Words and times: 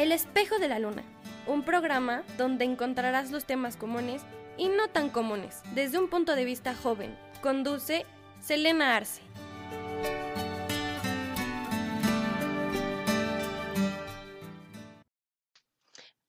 El 0.00 0.12
espejo 0.12 0.58
de 0.58 0.66
la 0.66 0.78
luna, 0.78 1.04
un 1.46 1.62
programa 1.62 2.24
donde 2.38 2.64
encontrarás 2.64 3.30
los 3.30 3.44
temas 3.44 3.76
comunes 3.76 4.22
y 4.56 4.68
no 4.68 4.88
tan 4.88 5.10
comunes 5.10 5.60
desde 5.74 5.98
un 5.98 6.08
punto 6.08 6.34
de 6.36 6.46
vista 6.46 6.74
joven. 6.74 7.14
Conduce 7.42 8.06
Selena 8.40 8.96
Arce. 8.96 9.20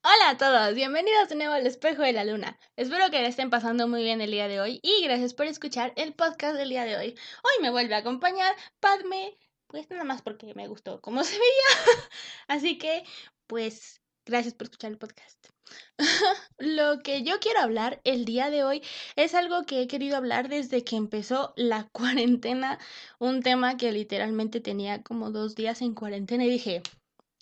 Hola 0.04 0.32
a 0.32 0.38
todos, 0.38 0.76
bienvenidos 0.76 1.30
de 1.30 1.36
nuevo 1.36 1.54
al 1.54 1.66
espejo 1.66 2.02
de 2.02 2.12
la 2.12 2.26
luna. 2.26 2.60
Espero 2.76 3.10
que 3.10 3.22
le 3.22 3.28
estén 3.28 3.50
pasando 3.50 3.88
muy 3.88 4.04
bien 4.04 4.20
el 4.20 4.32
día 4.32 4.50
de 4.50 4.60
hoy 4.60 4.82
y 4.84 5.02
gracias 5.06 5.34
por 5.34 5.46
escuchar 5.46 5.94
el 5.96 6.14
podcast 6.14 6.58
del 6.58 6.68
día 6.68 6.84
de 6.84 6.98
hoy. 6.98 7.16
Hoy 7.42 7.62
me 7.62 7.70
vuelve 7.70 7.96
a 7.96 8.00
acompañar 8.00 8.54
Padme, 8.82 9.38
pues 9.72 9.90
nada 9.90 10.04
más 10.04 10.22
porque 10.22 10.54
me 10.56 10.68
gustó 10.68 11.00
cómo 11.00 11.24
se 11.24 11.40
veía. 11.40 12.04
Así 12.50 12.78
que, 12.78 13.06
pues, 13.52 14.00
gracias 14.26 14.54
por 14.54 14.68
escuchar 14.68 14.92
el 14.92 14.98
podcast. 14.98 15.50
Lo 16.58 17.04
que 17.04 17.24
yo 17.24 17.42
quiero 17.42 17.60
hablar 17.60 18.00
el 18.06 18.24
día 18.24 18.50
de 18.50 18.64
hoy 18.64 18.82
es 19.18 19.36
algo 19.36 19.64
que 19.64 19.82
he 19.82 19.88
querido 19.88 20.16
hablar 20.16 20.48
desde 20.48 20.86
que 20.86 20.96
empezó 20.96 21.52
la 21.58 21.84
cuarentena, 21.92 22.80
un 23.20 23.44
tema 23.44 23.76
que 23.76 23.92
literalmente 23.92 24.62
tenía 24.62 25.04
como 25.04 25.32
dos 25.32 25.56
días 25.56 25.82
en 25.82 25.96
cuarentena 25.96 26.46
y 26.46 26.50
dije, 26.50 26.82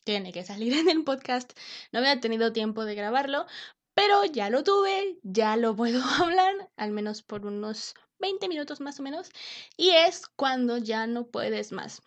tiene 0.04 0.32
que 0.32 0.44
salir 0.44 0.74
en 0.74 0.90
el 0.90 1.04
podcast. 1.04 1.54
No 1.92 2.00
había 2.00 2.20
tenido 2.20 2.54
tiempo 2.54 2.86
de 2.86 2.96
grabarlo, 2.96 3.46
pero 3.94 4.26
ya 4.26 4.50
lo 4.50 4.64
tuve, 4.64 5.20
ya 5.22 5.58
lo 5.58 5.76
puedo 5.76 6.02
hablar, 6.24 6.72
al 6.76 6.90
menos 6.90 7.22
por 7.22 7.46
unos 7.46 7.94
20 8.18 8.48
minutos 8.48 8.82
más 8.82 9.00
o 9.00 9.04
menos, 9.04 9.30
y 9.78 9.92
es 9.92 10.24
cuando 10.36 10.80
ya 10.80 11.06
no 11.06 11.28
puedes 11.28 11.72
más. 11.72 12.02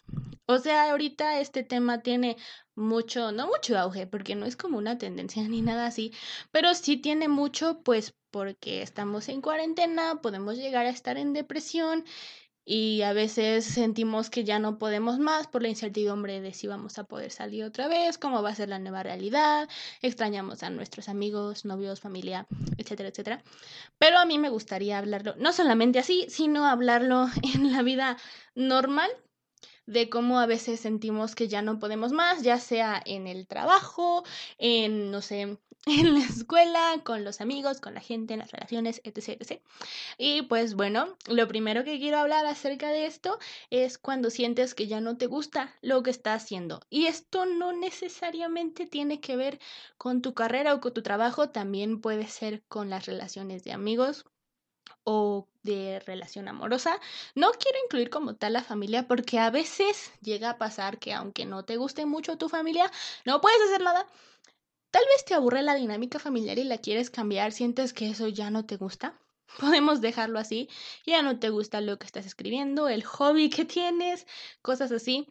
O 0.53 0.59
sea, 0.59 0.91
ahorita 0.91 1.41
este 1.41 1.63
tema 1.63 2.03
tiene 2.03 2.37
mucho, 2.75 3.33
no 3.33 3.47
mucho 3.47 3.79
auge, 3.79 4.07
porque 4.07 4.35
no 4.35 4.45
es 4.47 4.57
como 4.57 4.77
una 4.79 4.99
tendencia 4.99 5.43
ni 5.49 5.63
nada 5.63 5.87
así, 5.87 6.13
pero 6.51 6.75
sí 6.75 6.97
tiene 6.99 7.29
mucho, 7.29 7.83
pues 7.83 8.15
porque 8.31 8.83
estamos 8.83 9.29
en 9.29 9.41
cuarentena, 9.43 10.21
podemos 10.23 10.57
llegar 10.57 10.87
a 10.87 10.91
estar 10.91 11.17
en 11.19 11.33
depresión 11.33 12.05
y 12.65 13.03
a 13.03 13.13
veces 13.13 13.65
sentimos 13.65 14.31
que 14.31 14.45
ya 14.45 14.59
no 14.59 14.79
podemos 14.79 15.19
más 15.19 15.49
por 15.49 15.63
la 15.63 15.69
incertidumbre 15.69 16.41
de 16.41 16.53
si 16.55 16.67
vamos 16.67 16.99
a 16.99 17.05
poder 17.05 17.31
salir 17.31 17.65
otra 17.65 17.89
vez, 17.89 18.19
cómo 18.19 18.43
va 18.43 18.51
a 18.51 18.55
ser 18.55 18.69
la 18.69 18.79
nueva 18.79 19.03
realidad, 19.03 19.69
extrañamos 20.01 20.63
a 20.63 20.71
nuestros 20.71 21.09
amigos, 21.09 21.65
novios, 21.65 22.01
familia, 22.01 22.47
etcétera, 22.79 23.09
etcétera. 23.09 23.43
Pero 23.99 24.19
a 24.19 24.27
mí 24.27 24.39
me 24.39 24.51
gustaría 24.51 24.99
hablarlo, 24.99 25.35
no 25.39 25.53
solamente 25.53 25.99
así, 25.99 26.27
sino 26.29 26.67
hablarlo 26.67 27.29
en 27.55 27.73
la 27.73 27.83
vida 27.83 28.17
normal 28.55 29.11
de 29.87 30.09
cómo 30.09 30.41
a 30.41 30.47
veces 30.47 30.81
sentimos 30.81 31.35
que 31.35 31.49
ya 31.49 31.63
no 31.63 31.79
podemos 31.79 32.13
más, 32.13 32.43
ya 32.43 32.59
sea 32.59 33.03
en 33.05 33.27
el 33.27 33.47
trabajo, 33.47 34.25
en, 34.59 35.11
no 35.11 35.21
sé, 35.23 35.59
en 35.87 36.15
la 36.15 36.21
escuela, 36.21 37.01
con 37.05 37.25
los 37.25 37.41
amigos, 37.41 37.81
con 37.81 37.95
la 37.95 38.01
gente, 38.01 38.35
en 38.35 38.41
las 38.41 38.53
relaciones, 38.53 39.01
etc, 39.05 39.41
etc. 39.41 39.61
Y 40.17 40.43
pues 40.43 40.75
bueno, 40.75 41.17
lo 41.27 41.49
primero 41.49 41.83
que 41.83 41.99
quiero 41.99 42.19
hablar 42.19 42.47
acerca 42.47 42.91
de 42.91 43.07
esto 43.07 43.39
es 43.71 43.99
cuando 43.99 44.31
sientes 44.31 44.75
que 44.75 44.87
ya 44.87 45.01
no 45.01 45.17
te 45.17 45.27
gusta 45.27 45.75
lo 45.83 46.03
que 46.03 46.11
estás 46.11 46.45
haciendo. 46.45 46.81
Y 46.89 47.07
esto 47.07 47.47
no 47.47 47.73
necesariamente 47.73 48.87
tiene 48.87 49.21
que 49.21 49.37
ver 49.37 49.59
con 49.99 50.23
tu 50.23 50.35
carrera 50.35 50.75
o 50.75 50.81
con 50.81 50.95
tu 50.95 51.03
trabajo, 51.03 51.49
también 51.51 52.01
puede 52.01 52.29
ser 52.29 52.63
con 52.69 52.89
las 52.89 53.07
relaciones 53.07 53.65
de 53.65 53.73
amigos, 53.73 54.25
o 55.05 55.49
de 55.63 56.01
relación 56.01 56.49
amorosa. 56.49 56.99
No 57.35 57.51
quiero 57.53 57.79
incluir 57.85 58.11
como 58.11 58.35
tal 58.35 58.55
la 58.55 58.63
familia 58.63 59.07
porque 59.07 59.39
a 59.39 59.51
veces 59.51 60.13
llega 60.21 60.51
a 60.51 60.59
pasar 60.59 60.99
que 60.99 61.13
aunque 61.13 61.45
no 61.45 61.65
te 61.65 61.77
guste 61.77 62.07
mucho 62.07 62.39
tu 62.39 62.49
familia, 62.49 62.91
no 63.25 63.41
puedes 63.41 63.61
hacer 63.63 63.83
nada. 63.83 64.07
Tal 64.91 65.05
vez 65.07 65.25
te 65.25 65.35
aburre 65.35 65.63
la 65.63 65.75
dinámica 65.75 66.19
familiar 66.19 66.59
y 66.59 66.65
la 66.65 66.79
quieres 66.79 67.11
cambiar, 67.11 67.53
sientes 67.53 67.93
que 67.93 68.11
eso 68.11 68.29
ya 68.29 68.51
no 68.51 68.67
te 68.67 68.77
gusta. 68.77 69.19
Podemos 69.61 70.01
dejarlo 70.01 70.39
así, 70.39 70.69
ya 71.07 71.23
no 71.23 71.39
te 71.39 71.51
gusta 71.51 71.81
lo 71.81 71.99
que 71.99 72.07
estás 72.07 72.27
escribiendo, 72.27 72.89
el 72.89 73.05
hobby 73.05 73.51
que 73.51 73.65
tienes, 73.65 74.27
cosas 74.61 74.93
así. 74.93 75.29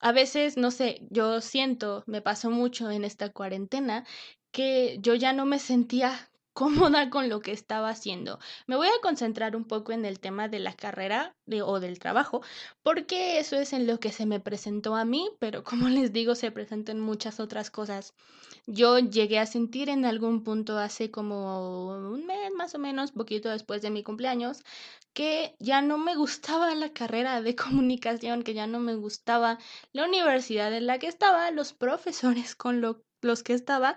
A 0.00 0.12
veces, 0.12 0.56
no 0.56 0.70
sé, 0.70 1.06
yo 1.10 1.40
siento, 1.40 2.04
me 2.06 2.22
pasó 2.22 2.50
mucho 2.50 2.90
en 2.90 3.04
esta 3.04 3.30
cuarentena, 3.30 4.06
que 4.52 4.98
yo 5.00 5.14
ya 5.14 5.32
no 5.32 5.44
me 5.44 5.58
sentía 5.58 6.29
cómoda 6.52 7.10
con 7.10 7.28
lo 7.28 7.40
que 7.40 7.52
estaba 7.52 7.90
haciendo. 7.90 8.38
Me 8.66 8.76
voy 8.76 8.88
a 8.88 9.00
concentrar 9.02 9.56
un 9.56 9.64
poco 9.64 9.92
en 9.92 10.04
el 10.04 10.20
tema 10.20 10.48
de 10.48 10.58
la 10.58 10.74
carrera 10.74 11.34
o 11.64 11.80
del 11.80 11.98
trabajo, 11.98 12.42
porque 12.82 13.38
eso 13.38 13.56
es 13.56 13.72
en 13.72 13.86
lo 13.86 14.00
que 14.00 14.12
se 14.12 14.26
me 14.26 14.40
presentó 14.40 14.94
a 14.96 15.04
mí, 15.04 15.30
pero 15.38 15.64
como 15.64 15.88
les 15.88 16.12
digo, 16.12 16.34
se 16.34 16.50
presentan 16.50 17.00
muchas 17.00 17.40
otras 17.40 17.70
cosas. 17.70 18.14
Yo 18.66 18.98
llegué 18.98 19.38
a 19.38 19.46
sentir 19.46 19.88
en 19.88 20.04
algún 20.04 20.44
punto 20.44 20.78
hace 20.78 21.10
como 21.10 21.88
un 21.88 22.26
mes 22.26 22.52
más 22.56 22.74
o 22.74 22.78
menos, 22.78 23.12
poquito 23.12 23.48
después 23.48 23.82
de 23.82 23.90
mi 23.90 24.02
cumpleaños, 24.02 24.62
que 25.12 25.56
ya 25.58 25.82
no 25.82 25.98
me 25.98 26.14
gustaba 26.16 26.74
la 26.74 26.92
carrera 26.92 27.42
de 27.42 27.56
comunicación, 27.56 28.42
que 28.42 28.54
ya 28.54 28.66
no 28.66 28.80
me 28.80 28.94
gustaba 28.94 29.58
la 29.92 30.04
universidad 30.04 30.72
en 30.74 30.86
la 30.86 30.98
que 30.98 31.08
estaba, 31.08 31.50
los 31.50 31.72
profesores 31.72 32.54
con 32.54 32.80
los 32.80 33.42
que 33.42 33.54
estaba 33.54 33.96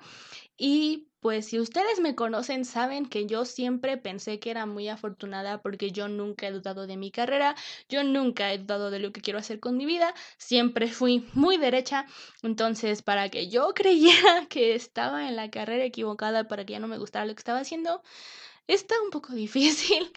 y 0.58 1.08
pues 1.24 1.46
si 1.46 1.58
ustedes 1.58 2.02
me 2.02 2.16
conocen 2.16 2.66
saben 2.66 3.06
que 3.06 3.26
yo 3.28 3.46
siempre 3.46 3.96
pensé 3.98 4.40
que 4.42 4.52
era 4.52 4.66
muy 4.66 4.90
afortunada 4.90 5.62
porque 5.62 5.90
yo 5.90 6.10
nunca 6.10 6.48
he 6.48 6.52
dudado 6.52 6.86
de 6.86 6.98
mi 6.98 7.12
carrera, 7.12 7.56
yo 7.88 8.04
nunca 8.04 8.52
he 8.52 8.58
dudado 8.58 8.92
de 8.92 9.00
lo 9.00 9.14
que 9.14 9.22
quiero 9.22 9.40
hacer 9.40 9.62
con 9.62 9.78
mi 9.78 9.86
vida, 9.86 10.14
siempre 10.38 10.90
fui 10.90 11.26
muy 11.34 11.56
derecha, 11.56 12.06
entonces 12.42 13.02
para 13.04 13.30
que 13.30 13.48
yo 13.48 13.70
creyera 13.74 14.48
que 14.50 14.76
estaba 14.76 15.30
en 15.30 15.38
la 15.38 15.50
carrera 15.50 15.86
equivocada, 15.86 16.50
para 16.50 16.66
que 16.66 16.74
ya 16.74 16.80
no 16.80 16.90
me 16.90 16.98
gustara 16.98 17.26
lo 17.26 17.34
que 17.34 17.40
estaba 17.40 17.60
haciendo, 17.60 18.04
está 18.68 18.96
un 19.02 19.10
poco 19.10 19.32
difícil. 19.34 20.12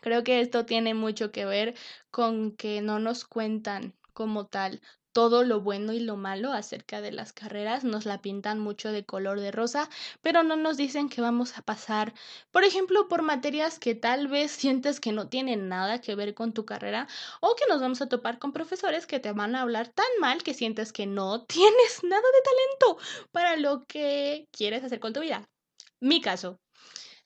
Creo 0.00 0.24
que 0.24 0.40
esto 0.40 0.64
tiene 0.64 0.94
mucho 0.94 1.32
que 1.32 1.44
ver 1.44 1.74
con 2.10 2.56
que 2.56 2.80
no 2.80 2.98
nos 2.98 3.26
cuentan 3.26 3.94
como 4.14 4.46
tal 4.46 4.80
todo 5.12 5.44
lo 5.44 5.60
bueno 5.60 5.92
y 5.92 6.00
lo 6.00 6.16
malo 6.16 6.52
acerca 6.52 7.00
de 7.00 7.12
las 7.12 7.32
carreras, 7.32 7.84
nos 7.84 8.06
la 8.06 8.22
pintan 8.22 8.58
mucho 8.60 8.92
de 8.92 9.04
color 9.04 9.40
de 9.40 9.50
rosa, 9.50 9.88
pero 10.22 10.42
no 10.42 10.56
nos 10.56 10.76
dicen 10.76 11.08
que 11.08 11.20
vamos 11.20 11.58
a 11.58 11.62
pasar, 11.62 12.14
por 12.50 12.64
ejemplo, 12.64 13.08
por 13.08 13.22
materias 13.22 13.78
que 13.78 13.94
tal 13.94 14.28
vez 14.28 14.50
sientes 14.52 15.00
que 15.00 15.12
no 15.12 15.28
tienen 15.28 15.68
nada 15.68 16.00
que 16.00 16.14
ver 16.14 16.34
con 16.34 16.52
tu 16.52 16.64
carrera 16.64 17.08
o 17.40 17.54
que 17.56 17.66
nos 17.68 17.80
vamos 17.80 18.00
a 18.02 18.08
topar 18.08 18.38
con 18.38 18.52
profesores 18.52 19.06
que 19.06 19.20
te 19.20 19.32
van 19.32 19.54
a 19.54 19.62
hablar 19.62 19.88
tan 19.88 20.06
mal 20.20 20.42
que 20.42 20.54
sientes 20.54 20.92
que 20.92 21.06
no 21.06 21.44
tienes 21.46 22.04
nada 22.04 22.22
de 22.22 22.42
talento 22.42 23.02
para 23.32 23.56
lo 23.56 23.84
que 23.86 24.48
quieres 24.52 24.84
hacer 24.84 25.00
con 25.00 25.12
tu 25.12 25.20
vida. 25.20 25.48
Mi 26.00 26.20
caso, 26.20 26.58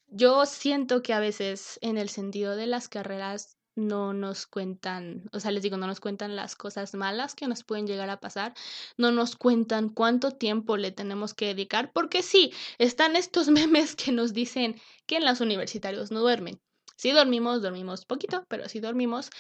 yo 0.09 0.47
siento 0.47 1.03
que 1.03 1.13
a 1.13 1.21
veces 1.21 1.79
en 1.83 1.99
el 1.99 2.09
sentido 2.09 2.57
de 2.57 2.67
las 2.67 2.89
carreras 2.89 3.57
no 3.77 4.13
nos 4.13 4.47
cuentan, 4.47 5.29
o 5.33 5.41
sea, 5.41 5.51
les 5.51 5.63
digo, 5.63 5.77
no 5.77 5.87
nos 5.87 6.01
cuentan 6.01 6.37
las 6.37 6.57
cosas 6.57 6.95
malas 6.95 7.35
que 7.35 7.49
nos 7.49 7.65
pueden 7.65 7.87
llegar 7.87 8.11
a 8.11 8.21
pasar, 8.21 8.55
no 8.97 9.13
nos 9.13 9.37
cuentan 9.37 9.89
cuánto 9.89 10.33
tiempo 10.33 10.77
le 10.77 10.93
tenemos 10.93 11.35
que 11.35 11.47
dedicar, 11.47 11.93
porque 11.93 12.23
sí, 12.23 12.53
están 12.79 13.17
estos 13.17 13.49
memes 13.51 13.97
que 13.97 14.13
nos 14.13 14.33
dicen 14.33 14.81
que 15.07 15.17
en 15.17 15.25
los 15.25 15.41
universitarios 15.41 16.11
no 16.11 16.21
duermen. 16.21 16.61
Si 16.97 17.11
dormimos, 17.11 17.61
dormimos 17.63 18.07
poquito, 18.07 18.45
pero 18.49 18.69
si 18.69 18.81
dormimos, 18.81 19.31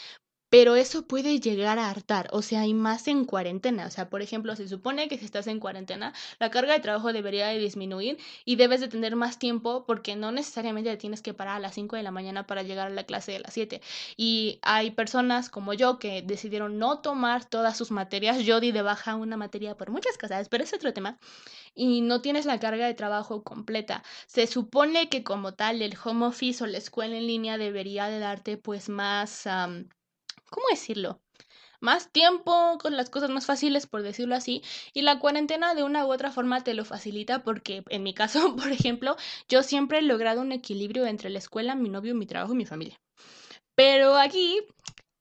pero 0.54 0.76
eso 0.76 1.08
puede 1.08 1.40
llegar 1.40 1.80
a 1.80 1.90
hartar, 1.90 2.28
o 2.30 2.40
sea, 2.40 2.60
hay 2.60 2.74
más 2.74 3.08
en 3.08 3.24
cuarentena, 3.24 3.86
o 3.86 3.90
sea, 3.90 4.08
por 4.08 4.22
ejemplo, 4.22 4.54
se 4.54 4.68
supone 4.68 5.08
que 5.08 5.18
si 5.18 5.24
estás 5.24 5.48
en 5.48 5.58
cuarentena, 5.58 6.12
la 6.38 6.52
carga 6.52 6.74
de 6.74 6.78
trabajo 6.78 7.12
debería 7.12 7.48
de 7.48 7.58
disminuir 7.58 8.18
y 8.44 8.54
debes 8.54 8.80
de 8.80 8.86
tener 8.86 9.16
más 9.16 9.40
tiempo 9.40 9.84
porque 9.84 10.14
no 10.14 10.30
necesariamente 10.30 10.96
tienes 10.96 11.22
que 11.22 11.34
parar 11.34 11.56
a 11.56 11.58
las 11.58 11.74
5 11.74 11.96
de 11.96 12.04
la 12.04 12.12
mañana 12.12 12.46
para 12.46 12.62
llegar 12.62 12.86
a 12.86 12.90
la 12.90 13.02
clase 13.02 13.32
de 13.32 13.40
las 13.40 13.52
7. 13.52 13.80
Y 14.16 14.60
hay 14.62 14.92
personas 14.92 15.50
como 15.50 15.74
yo 15.74 15.98
que 15.98 16.22
decidieron 16.22 16.78
no 16.78 17.00
tomar 17.00 17.44
todas 17.44 17.76
sus 17.76 17.90
materias, 17.90 18.38
yo 18.44 18.60
di 18.60 18.70
de 18.70 18.82
baja 18.82 19.16
una 19.16 19.36
materia 19.36 19.76
por 19.76 19.90
muchas 19.90 20.16
cosas, 20.18 20.48
pero 20.48 20.62
es 20.62 20.72
otro 20.72 20.92
tema, 20.92 21.18
y 21.74 22.00
no 22.00 22.20
tienes 22.20 22.46
la 22.46 22.60
carga 22.60 22.86
de 22.86 22.94
trabajo 22.94 23.42
completa. 23.42 24.04
Se 24.28 24.46
supone 24.46 25.08
que 25.08 25.24
como 25.24 25.54
tal 25.54 25.82
el 25.82 25.96
home 26.04 26.26
office 26.26 26.62
o 26.62 26.68
la 26.68 26.78
escuela 26.78 27.16
en 27.16 27.26
línea 27.26 27.58
debería 27.58 28.06
de 28.06 28.20
darte 28.20 28.56
pues 28.56 28.88
más... 28.88 29.48
¿cómo 30.54 30.66
decirlo? 30.70 31.20
Más 31.80 32.12
tiempo 32.12 32.78
con 32.80 32.96
las 32.96 33.10
cosas 33.10 33.28
más 33.28 33.44
fáciles, 33.46 33.86
por 33.86 34.02
decirlo 34.02 34.36
así, 34.36 34.62
y 34.94 35.02
la 35.02 35.18
cuarentena 35.18 35.74
de 35.74 35.82
una 35.82 36.06
u 36.06 36.12
otra 36.12 36.30
forma 36.30 36.62
te 36.62 36.74
lo 36.74 36.84
facilita 36.84 37.42
porque 37.42 37.82
en 37.90 38.04
mi 38.04 38.14
caso, 38.14 38.38
por 38.56 38.70
ejemplo, 38.70 39.16
yo 39.48 39.62
siempre 39.62 39.98
he 39.98 40.02
logrado 40.02 40.40
un 40.40 40.52
equilibrio 40.52 41.06
entre 41.06 41.30
la 41.30 41.40
escuela, 41.40 41.74
mi 41.74 41.88
novio, 41.88 42.14
mi 42.14 42.26
trabajo 42.26 42.54
y 42.54 42.56
mi 42.56 42.66
familia. 42.66 42.96
Pero 43.74 44.16
aquí 44.16 44.60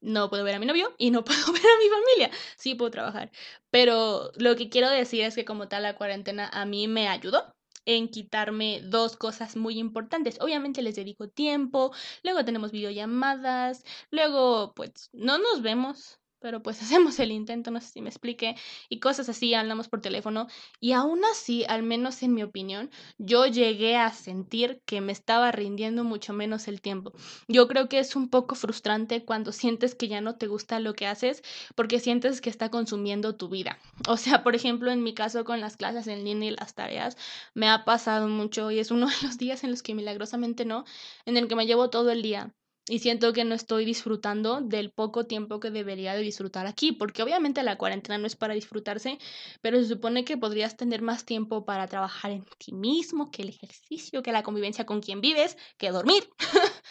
no 0.02 0.30
puedo 0.30 0.44
ver 0.44 0.56
a 0.56 0.60
mi 0.60 0.68
novio 0.68 0.94
y 1.00 1.10
no 1.10 1.24
puedo 1.26 1.52
ver 1.52 1.64
a 1.66 1.80
mi 1.80 1.90
familia. 1.90 2.32
Sí 2.58 2.76
puedo 2.76 2.92
trabajar. 2.92 3.32
Pero 3.72 4.32
lo 4.36 4.56
que 4.56 4.70
quiero 4.70 4.90
decir 4.90 5.24
es 5.24 5.36
que 5.36 5.46
como 5.46 5.68
tal 5.68 5.84
la 5.84 5.96
cuarentena 5.96 6.50
a 6.54 6.66
mí 6.66 6.88
me 6.88 7.08
ayudó 7.08 7.54
en 7.86 8.10
quitarme 8.10 8.82
dos 8.84 9.18
cosas 9.18 9.56
muy 9.56 9.80
importantes. 9.80 10.40
Obviamente 10.42 10.82
les 10.82 10.96
dedico 10.96 11.30
tiempo, 11.30 11.92
luego 12.24 12.46
tenemos 12.46 12.72
videollamadas, 12.72 13.84
luego 14.12 14.74
pues 14.76 15.10
no 15.14 15.38
nos 15.38 15.62
vemos 15.62 16.20
pero 16.44 16.62
pues 16.62 16.82
hacemos 16.84 17.18
el 17.20 17.32
intento, 17.32 17.72
no 17.72 17.80
sé 17.80 17.88
si 17.88 18.02
me 18.02 18.10
explique, 18.10 18.56
y 18.90 19.00
cosas 19.00 19.30
así, 19.30 19.54
hablamos 19.54 19.88
por 19.88 20.02
teléfono, 20.02 20.48
y 20.80 20.92
aún 20.92 21.24
así, 21.32 21.64
al 21.68 21.82
menos 21.84 22.22
en 22.22 22.34
mi 22.34 22.44
opinión, 22.44 22.92
yo 23.18 23.48
llegué 23.48 23.96
a 23.96 24.12
sentir 24.12 24.82
que 24.86 25.00
me 25.00 25.14
estaba 25.14 25.54
rindiendo 25.54 26.04
mucho 26.04 26.34
menos 26.34 26.68
el 26.68 26.82
tiempo. 26.82 27.14
Yo 27.48 27.68
creo 27.70 27.88
que 27.88 28.00
es 28.00 28.18
un 28.18 28.30
poco 28.30 28.56
frustrante 28.56 29.24
cuando 29.24 29.54
sientes 29.54 29.96
que 29.96 30.10
ya 30.10 30.20
no 30.20 30.36
te 30.36 30.48
gusta 30.48 30.82
lo 30.82 30.94
que 30.94 31.08
haces 31.08 31.42
porque 31.76 32.02
sientes 32.02 32.42
que 32.42 32.50
está 32.50 32.70
consumiendo 32.70 33.36
tu 33.36 33.48
vida. 33.50 33.80
O 34.14 34.18
sea, 34.18 34.44
por 34.44 34.54
ejemplo, 34.54 34.92
en 34.92 35.02
mi 35.02 35.14
caso 35.14 35.46
con 35.46 35.62
las 35.62 35.78
clases 35.78 36.08
en 36.08 36.26
línea 36.26 36.50
y 36.50 36.56
las 36.56 36.76
tareas, 36.76 37.18
me 37.54 37.70
ha 37.70 37.86
pasado 37.86 38.28
mucho 38.28 38.70
y 38.70 38.80
es 38.80 38.92
uno 38.92 39.08
de 39.08 39.16
los 39.24 39.38
días 39.38 39.64
en 39.64 39.72
los 39.72 39.82
que 39.82 39.96
milagrosamente 39.96 40.66
no, 40.66 40.84
en 41.26 41.38
el 41.38 41.48
que 41.48 41.56
me 41.56 41.66
llevo 41.66 41.90
todo 41.90 42.12
el 42.12 42.22
día 42.22 42.54
y 42.90 43.00
siento 43.00 43.32
que 43.32 43.46
no 43.46 43.56
estoy 43.56 43.86
disfrutando 43.86 44.60
del 44.62 44.92
poco 44.92 45.26
tiempo 45.26 45.60
que 45.60 45.72
debería 45.72 46.16
de 46.16 46.22
disfrutar 46.22 46.68
aquí, 46.68 46.92
porque 46.92 47.24
obviamente 47.24 47.64
la 47.64 47.78
cuarentena 47.78 48.18
no 48.18 48.28
es 48.28 48.36
para 48.36 48.54
disfrutarse, 48.54 49.20
pero 49.62 49.80
se 49.80 49.88
supone 49.88 50.26
que 50.26 50.38
podrías 50.38 50.76
tener 50.76 51.02
más 51.02 51.26
tiempo 51.26 51.66
para 51.66 51.88
trabajar 51.88 52.32
en 52.32 52.46
ti 52.58 52.74
mismo, 52.74 53.32
que 53.32 53.44
el 53.44 53.50
ejercicio, 53.50 54.22
que 54.22 54.34
la 54.34 54.44
convivencia 54.44 54.86
con 54.86 55.02
quien 55.02 55.22
vives, 55.22 55.58
que 55.78 55.92
dormir. 55.92 56.30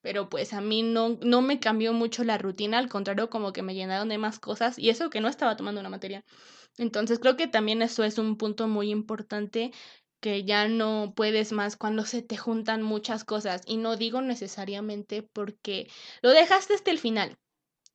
pero 0.00 0.28
pues 0.28 0.52
a 0.52 0.60
mí 0.60 0.82
no, 0.82 1.18
no 1.22 1.42
me 1.42 1.60
cambió 1.60 1.92
mucho 1.92 2.24
la 2.24 2.38
rutina, 2.38 2.78
al 2.78 2.88
contrario, 2.88 3.30
como 3.30 3.52
que 3.52 3.62
me 3.62 3.74
llenaron 3.74 4.08
de 4.08 4.18
más 4.18 4.38
cosas 4.40 4.78
y 4.78 4.90
eso 4.90 5.10
que 5.10 5.20
no 5.20 5.28
estaba 5.28 5.56
tomando 5.56 5.80
una 5.80 5.90
materia. 5.90 6.24
Entonces 6.78 7.18
creo 7.18 7.36
que 7.36 7.48
también 7.48 7.82
eso 7.82 8.04
es 8.04 8.18
un 8.18 8.36
punto 8.36 8.68
muy 8.68 8.90
importante 8.90 9.72
que 10.20 10.44
ya 10.44 10.68
no 10.68 11.12
puedes 11.16 11.52
más 11.52 11.76
cuando 11.76 12.04
se 12.04 12.22
te 12.22 12.36
juntan 12.36 12.82
muchas 12.82 13.24
cosas. 13.24 13.62
Y 13.66 13.76
no 13.76 13.96
digo 13.96 14.20
necesariamente 14.22 15.22
porque 15.22 15.90
lo 16.22 16.30
dejaste 16.30 16.74
hasta 16.74 16.90
el 16.90 16.98
final. 16.98 17.38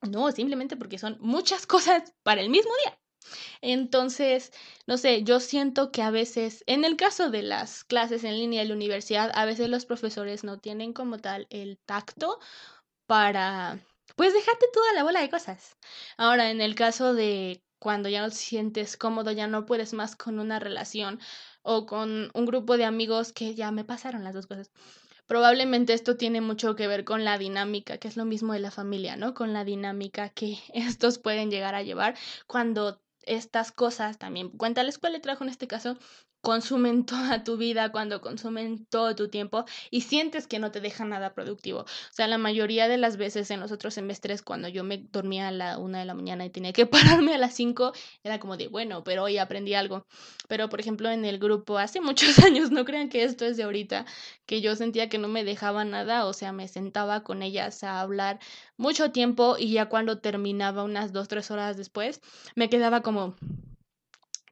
No, 0.02 0.32
simplemente 0.32 0.78
porque 0.78 1.00
son 1.00 1.18
muchas 1.20 1.68
cosas 1.68 2.14
para 2.24 2.42
el 2.42 2.50
mismo 2.50 2.72
día. 2.86 3.00
Entonces, 3.62 4.52
no 4.88 4.98
sé, 4.98 5.24
yo 5.24 5.40
siento 5.40 5.92
que 5.92 6.02
a 6.02 6.12
veces, 6.12 6.64
en 6.68 6.86
el 6.86 6.98
caso 6.98 7.30
de 7.30 7.42
las 7.44 7.84
clases 7.84 8.24
en 8.24 8.38
línea 8.38 8.62
de 8.62 8.68
la 8.70 8.76
universidad, 8.76 9.32
a 9.36 9.46
veces 9.46 9.70
los 9.70 9.86
profesores 9.86 10.44
no 10.44 10.60
tienen 10.60 10.94
como 10.94 11.20
tal 11.20 11.48
el 11.50 11.80
tacto 11.86 12.40
para, 13.08 13.80
pues, 14.16 14.34
dejarte 14.34 14.68
toda 14.74 14.94
la 14.94 15.04
bola 15.04 15.22
de 15.22 15.30
cosas. 15.30 15.78
Ahora, 16.18 16.52
en 16.52 16.62
el 16.62 16.76
caso 16.76 17.14
de 17.14 17.64
cuando 17.80 18.10
ya 18.10 18.22
no 18.22 18.30
te 18.30 18.36
sientes 18.36 18.98
cómodo, 18.98 19.32
ya 19.32 19.48
no 19.48 19.66
puedes 19.66 19.94
más 19.94 20.16
con 20.16 20.40
una 20.40 20.60
relación, 20.60 21.20
o 21.64 21.86
con 21.86 22.30
un 22.34 22.46
grupo 22.46 22.78
de 22.78 22.86
amigos 22.86 23.34
que 23.34 23.56
ya 23.56 23.72
me 23.72 23.84
pasaron 23.84 24.24
las 24.24 24.36
dos 24.36 24.48
cosas. 24.48 24.72
Probablemente 25.26 25.94
esto 25.94 26.18
tiene 26.18 26.42
mucho 26.42 26.76
que 26.76 26.88
ver 26.88 27.06
con 27.06 27.24
la 27.24 27.38
dinámica, 27.38 27.98
que 27.98 28.08
es 28.08 28.18
lo 28.18 28.26
mismo 28.26 28.54
de 28.54 28.60
la 28.60 28.72
familia, 28.72 29.16
¿no? 29.16 29.34
Con 29.34 29.54
la 29.54 29.64
dinámica 29.64 30.30
que 30.30 30.58
estos 30.74 31.18
pueden 31.18 31.50
llegar 31.50 31.76
a 31.76 31.84
llevar 31.84 32.16
cuando 32.48 33.02
estas 33.26 33.72
cosas 33.72 34.18
también, 34.18 34.50
cuenta 34.50 34.84
la 34.84 34.90
escuela 34.90 35.22
trajo 35.22 35.44
en 35.44 35.50
este 35.50 35.68
caso, 35.68 35.98
consumen 36.44 37.06
toda 37.08 37.44
tu 37.44 37.58
vida, 37.58 37.92
cuando 37.92 38.22
consumen 38.22 38.86
todo 38.86 39.16
tu 39.16 39.30
tiempo 39.30 39.66
y 39.90 40.02
sientes 40.02 40.46
que 40.46 40.60
no 40.60 40.72
te 40.72 40.82
deja 40.82 41.06
nada 41.06 41.34
productivo. 41.34 41.80
O 41.80 41.86
sea, 42.12 42.28
la 42.28 42.38
mayoría 42.38 42.88
de 42.88 42.98
las 42.98 43.18
veces 43.18 43.50
en 43.50 43.62
los 43.62 43.72
otros 43.72 43.96
semestres, 43.96 44.44
cuando 44.44 44.68
yo 44.68 44.84
me 44.84 44.98
dormía 45.12 45.48
a 45.48 45.52
la 45.52 45.80
una 45.80 46.00
de 46.00 46.06
la 46.06 46.14
mañana 46.14 46.46
y 46.46 46.50
tenía 46.50 46.74
que 46.74 46.86
pararme 47.26 47.34
a 47.34 47.38
las 47.38 47.56
cinco, 47.56 47.94
era 48.24 48.40
como 48.40 48.58
de, 48.58 48.68
bueno, 48.68 49.04
pero 49.04 49.24
hoy 49.24 49.38
aprendí 49.38 49.74
algo. 49.74 50.06
Pero, 50.50 50.70
por 50.70 50.82
ejemplo, 50.82 51.10
en 51.10 51.26
el 51.26 51.40
grupo, 51.40 51.78
hace 51.78 52.02
muchos 52.02 52.38
años, 52.40 52.72
no 52.72 52.86
crean 52.86 53.10
que 53.10 53.24
esto 53.24 53.46
es 53.46 53.58
de 53.58 53.64
ahorita, 53.64 54.06
que 54.46 54.62
yo 54.62 54.76
sentía 54.76 55.10
que 55.10 55.18
no 55.18 55.30
me 55.30 55.46
dejaba 55.46 55.86
nada, 55.86 56.26
o 56.26 56.34
sea, 56.34 56.52
me 56.52 56.68
sentaba 56.68 57.24
con 57.24 57.42
ellas 57.42 57.84
a 57.84 58.02
hablar 58.02 58.40
mucho 58.76 59.12
tiempo 59.12 59.56
y 59.58 59.72
ya 59.72 59.88
cuando 59.88 60.20
terminaba 60.20 60.84
unas 60.84 61.14
dos, 61.14 61.30
tres 61.30 61.52
horas 61.52 61.78
después, 61.78 62.22
me 62.56 62.70
quedaba 62.70 63.02
como 63.02 63.36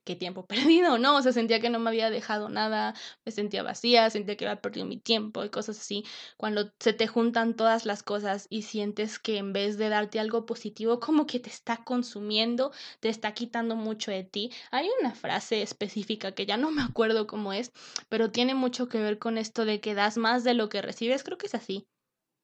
qué 0.04 0.16
tiempo 0.16 0.46
perdido, 0.82 0.98
¿no? 0.98 1.16
O 1.18 1.22
sea, 1.22 1.32
sentía 1.32 1.60
que 1.60 1.70
no 1.70 1.80
me 1.80 1.90
había 1.90 2.10
dejado 2.10 2.50
nada, 2.50 2.94
me 3.26 3.32
sentía 3.32 3.64
vacía, 3.64 4.10
sentía 4.10 4.38
que 4.38 4.46
había 4.46 4.62
perdido 4.62 4.86
mi 4.86 4.98
tiempo 4.98 5.44
y 5.44 5.50
cosas 5.50 5.80
así. 5.80 6.04
Cuando 6.38 6.72
se 6.80 6.94
te 6.94 7.08
juntan 7.08 7.56
todas 7.56 7.86
las 7.86 8.04
cosas 8.04 8.48
y 8.50 8.64
sientes 8.64 9.20
que 9.20 9.38
en 9.38 9.54
vez 9.54 9.78
de 9.78 9.90
darte 9.90 10.20
algo 10.20 10.46
positivo, 10.46 11.00
como 11.00 11.26
que 11.28 11.40
te 11.40 11.50
está 11.50 11.84
consumiendo, 11.84 12.72
te 13.00 13.10
está 13.10 13.34
quitando 13.34 13.76
mucho 13.76 14.12
de 14.12 14.24
ti. 14.24 14.52
Hay 14.72 14.88
una 15.00 15.14
frase 15.16 15.62
específica 15.62 16.34
que 16.34 16.46
ya 16.46 16.58
no 16.58 16.72
me 16.72 16.82
acuerdo 16.84 17.28
cómo 17.28 17.54
es, 17.54 17.72
pero 18.10 18.32
tiene 18.32 18.56
mucho 18.56 18.88
que 18.88 19.00
ver 19.00 19.20
con 19.20 19.38
esto 19.38 19.66
de 19.66 19.82
que 19.82 19.96
das 19.96 20.18
más 20.18 20.44
de 20.44 20.54
lo 20.54 20.70
que 20.70 20.82
recibes, 20.82 21.24
creo 21.24 21.38
que 21.38 21.48
es 21.48 21.56
así. 21.56 21.88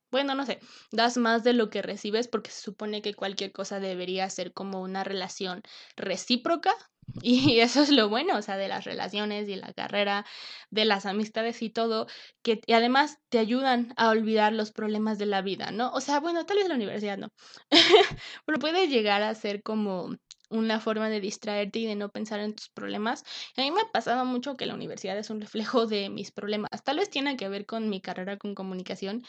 Bueno, 0.10 0.36
no 0.36 0.46
sé, 0.46 0.60
das 0.92 1.18
más 1.18 1.44
de 1.44 1.52
lo 1.52 1.70
que 1.70 1.82
recibes 1.82 2.30
porque 2.30 2.50
se 2.50 2.62
supone 2.62 3.02
que 3.02 3.14
cualquier 3.14 3.52
cosa 3.52 3.80
debería 3.82 4.30
ser 4.30 4.54
como 4.54 4.82
una 4.82 5.04
relación 5.04 5.64
recíproca, 5.98 6.74
y 7.22 7.60
eso 7.60 7.82
es 7.82 7.90
lo 7.90 8.10
bueno, 8.10 8.38
o 8.38 8.42
sea, 8.42 8.58
de 8.58 8.68
las 8.68 8.86
relaciones 8.86 9.48
y 9.50 9.56
la 9.56 9.74
carrera, 9.74 10.26
de 10.70 10.86
las 10.86 11.06
amistades 11.06 11.62
y 11.62 11.70
todo, 11.70 12.08
que 12.44 12.62
además 12.74 13.20
te 13.30 13.40
ayudan 13.40 13.94
a 13.98 14.10
olvidar 14.10 14.54
los 14.54 14.72
problemas 14.72 15.18
de 15.18 15.26
la 15.26 15.42
vida, 15.42 15.72
¿no? 15.72 15.92
O 15.94 16.02
sea, 16.02 16.20
bueno, 16.20 16.46
tal 16.46 16.58
vez 16.58 16.68
la 16.68 16.76
universidad 16.76 17.18
no, 17.18 17.30
pero 18.46 18.60
puede 18.60 18.88
llegar 18.88 19.24
a 19.24 19.36
ser 19.36 19.64
como 19.64 20.16
una 20.50 20.80
forma 20.80 21.10
de 21.10 21.20
distraerte 21.20 21.80
y 21.80 21.86
de 21.86 21.96
no 21.96 22.10
pensar 22.10 22.40
en 22.40 22.56
tus 22.56 22.70
problemas. 22.70 23.24
A 23.58 23.62
mí 23.62 23.72
me 23.72 23.82
ha 23.82 23.92
pasado 23.92 24.24
mucho 24.26 24.56
que 24.56 24.66
la 24.66 24.76
universidad 24.76 25.18
es 25.18 25.30
un 25.30 25.42
reflejo 25.42 25.88
de 25.88 26.10
mis 26.10 26.32
problemas. 26.32 26.84
Tal 26.84 26.98
vez 26.98 27.10
tiene 27.10 27.36
que 27.38 27.50
ver 27.50 27.66
con 27.66 27.90
mi 27.90 28.02
carrera 28.02 28.38
con 28.38 28.56
comunicación, 28.56 29.24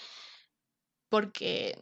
porque 1.08 1.76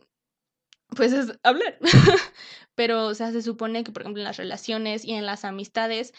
pues 0.89 1.13
es 1.13 1.39
hablar. 1.43 1.79
Pero, 2.75 3.07
o 3.07 3.15
sea, 3.15 3.33
se 3.33 3.43
supone 3.43 3.85
que, 3.85 3.93
por 3.93 4.03
ejemplo, 4.03 4.21
en 4.21 4.25
las 4.25 4.37
relaciones 4.37 5.05
y 5.05 5.13
en 5.13 5.27
las 5.27 5.45
amistades, 5.45 6.13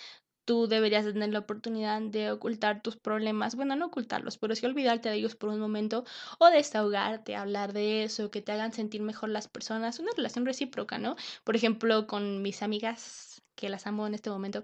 tú 0.45 0.67
deberías 0.67 1.05
tener 1.05 1.31
la 1.31 1.39
oportunidad 1.39 2.01
de 2.01 2.31
ocultar 2.31 2.81
tus 2.81 2.97
problemas, 2.97 3.55
bueno, 3.55 3.75
no 3.75 3.87
ocultarlos, 3.87 4.37
pero 4.37 4.55
sí 4.55 4.65
olvidarte 4.65 5.09
de 5.09 5.15
ellos 5.15 5.35
por 5.35 5.49
un 5.49 5.59
momento 5.59 6.05
o 6.39 6.47
desahogarte, 6.49 7.35
hablar 7.35 7.73
de 7.73 8.03
eso, 8.03 8.31
que 8.31 8.41
te 8.41 8.53
hagan 8.53 8.73
sentir 8.73 9.01
mejor 9.01 9.29
las 9.29 9.47
personas, 9.49 9.99
una 9.99 10.11
relación 10.15 10.45
recíproca, 10.45 10.97
¿no? 10.99 11.17
Por 11.43 11.55
ejemplo, 11.57 12.07
con 12.07 12.41
mis 12.41 12.63
amigas 12.63 13.43
que 13.57 13.67
las 13.67 13.87
amo 13.87 14.07
en 14.07 14.13
este 14.13 14.29
momento. 14.29 14.63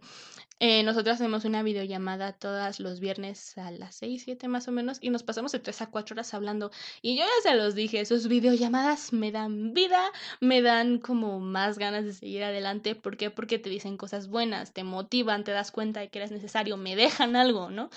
Eh, 0.60 0.84
nosotros 0.84 1.16
hacemos 1.16 1.44
una 1.44 1.64
videollamada 1.64 2.32
todos 2.32 2.80
los 2.80 3.02
viernes 3.02 3.58
a 3.58 3.72
las 3.72 3.96
6, 3.96 4.22
7 4.24 4.48
más 4.48 4.70
o 4.70 4.72
menos 4.72 5.00
y 5.02 5.10
nos 5.10 5.24
pasamos 5.24 5.52
de 5.52 5.60
3 5.60 5.82
a 5.82 5.88
4 5.88 6.14
horas 6.14 6.34
hablando. 6.34 6.72
Y 7.02 7.18
yo 7.18 7.26
ya 7.26 7.50
se 7.50 7.58
los 7.58 7.76
dije, 7.76 8.06
sus 8.06 8.30
videollamadas 8.30 9.12
me 9.12 9.34
dan 9.34 9.74
vida, 9.74 10.12
me 10.40 10.62
dan 10.62 11.00
como 11.00 11.42
más 11.42 11.78
ganas 11.78 12.06
de 12.06 12.14
seguir 12.14 12.44
adelante. 12.46 12.96
¿Por 12.96 13.18
qué? 13.18 13.30
Porque 13.32 13.60
te 13.60 13.70
dicen 13.70 13.98
cosas 13.98 14.30
buenas, 14.30 14.72
te 14.72 14.86
motivan, 14.86 15.44
te 15.44 15.52
das 15.52 15.72
cuenta 15.72 16.00
de 16.00 16.10
que 16.10 16.20
eres 16.20 16.32
necesario, 16.32 16.78
me 16.78 16.96
dejan 16.96 17.36
algo, 17.36 17.70
¿no? 17.70 17.90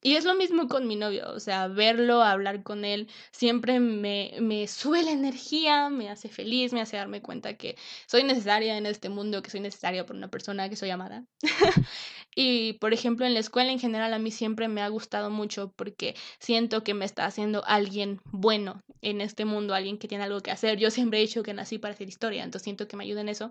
Y 0.00 0.14
es 0.14 0.24
lo 0.24 0.34
mismo 0.34 0.68
con 0.68 0.86
mi 0.86 0.94
novio, 0.94 1.28
o 1.32 1.40
sea, 1.40 1.66
verlo, 1.66 2.22
hablar 2.22 2.62
con 2.62 2.84
él, 2.84 3.10
siempre 3.32 3.80
me, 3.80 4.32
me 4.40 4.68
sube 4.68 5.02
la 5.02 5.10
energía, 5.10 5.88
me 5.90 6.08
hace 6.08 6.28
feliz, 6.28 6.72
me 6.72 6.80
hace 6.80 6.96
darme 6.96 7.20
cuenta 7.20 7.56
que 7.56 7.76
soy 8.06 8.22
necesaria 8.22 8.78
en 8.78 8.86
este 8.86 9.08
mundo, 9.08 9.42
que 9.42 9.50
soy 9.50 9.58
necesaria 9.58 10.06
por 10.06 10.14
una 10.14 10.28
persona, 10.28 10.68
que 10.68 10.76
soy 10.76 10.90
amada. 10.90 11.26
y, 12.36 12.74
por 12.74 12.94
ejemplo, 12.94 13.26
en 13.26 13.34
la 13.34 13.40
escuela 13.40 13.72
en 13.72 13.80
general 13.80 14.14
a 14.14 14.20
mí 14.20 14.30
siempre 14.30 14.68
me 14.68 14.82
ha 14.82 14.88
gustado 14.88 15.30
mucho 15.30 15.72
porque 15.74 16.14
siento 16.38 16.84
que 16.84 16.94
me 16.94 17.04
está 17.04 17.26
haciendo 17.26 17.64
alguien 17.66 18.20
bueno 18.24 18.84
en 19.02 19.20
este 19.20 19.44
mundo, 19.44 19.74
alguien 19.74 19.98
que 19.98 20.06
tiene 20.06 20.24
algo 20.24 20.40
que 20.40 20.52
hacer. 20.52 20.78
Yo 20.78 20.92
siempre 20.92 21.18
he 21.18 21.22
dicho 21.22 21.42
que 21.42 21.54
nací 21.54 21.78
para 21.78 21.94
hacer 21.94 22.08
historia, 22.08 22.44
entonces 22.44 22.64
siento 22.64 22.86
que 22.86 22.96
me 22.96 23.02
ayuda 23.04 23.22
en 23.22 23.30
eso. 23.30 23.50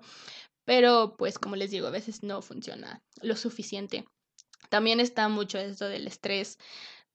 Pero, 0.65 1.15
pues, 1.17 1.39
como 1.39 1.55
les 1.55 1.71
digo, 1.71 1.87
a 1.87 1.91
veces 1.91 2.23
no 2.23 2.41
funciona 2.41 3.01
lo 3.21 3.35
suficiente. 3.35 4.05
También 4.69 4.99
está 4.99 5.27
mucho 5.29 5.57
esto 5.57 5.87
del 5.87 6.07
estrés, 6.07 6.57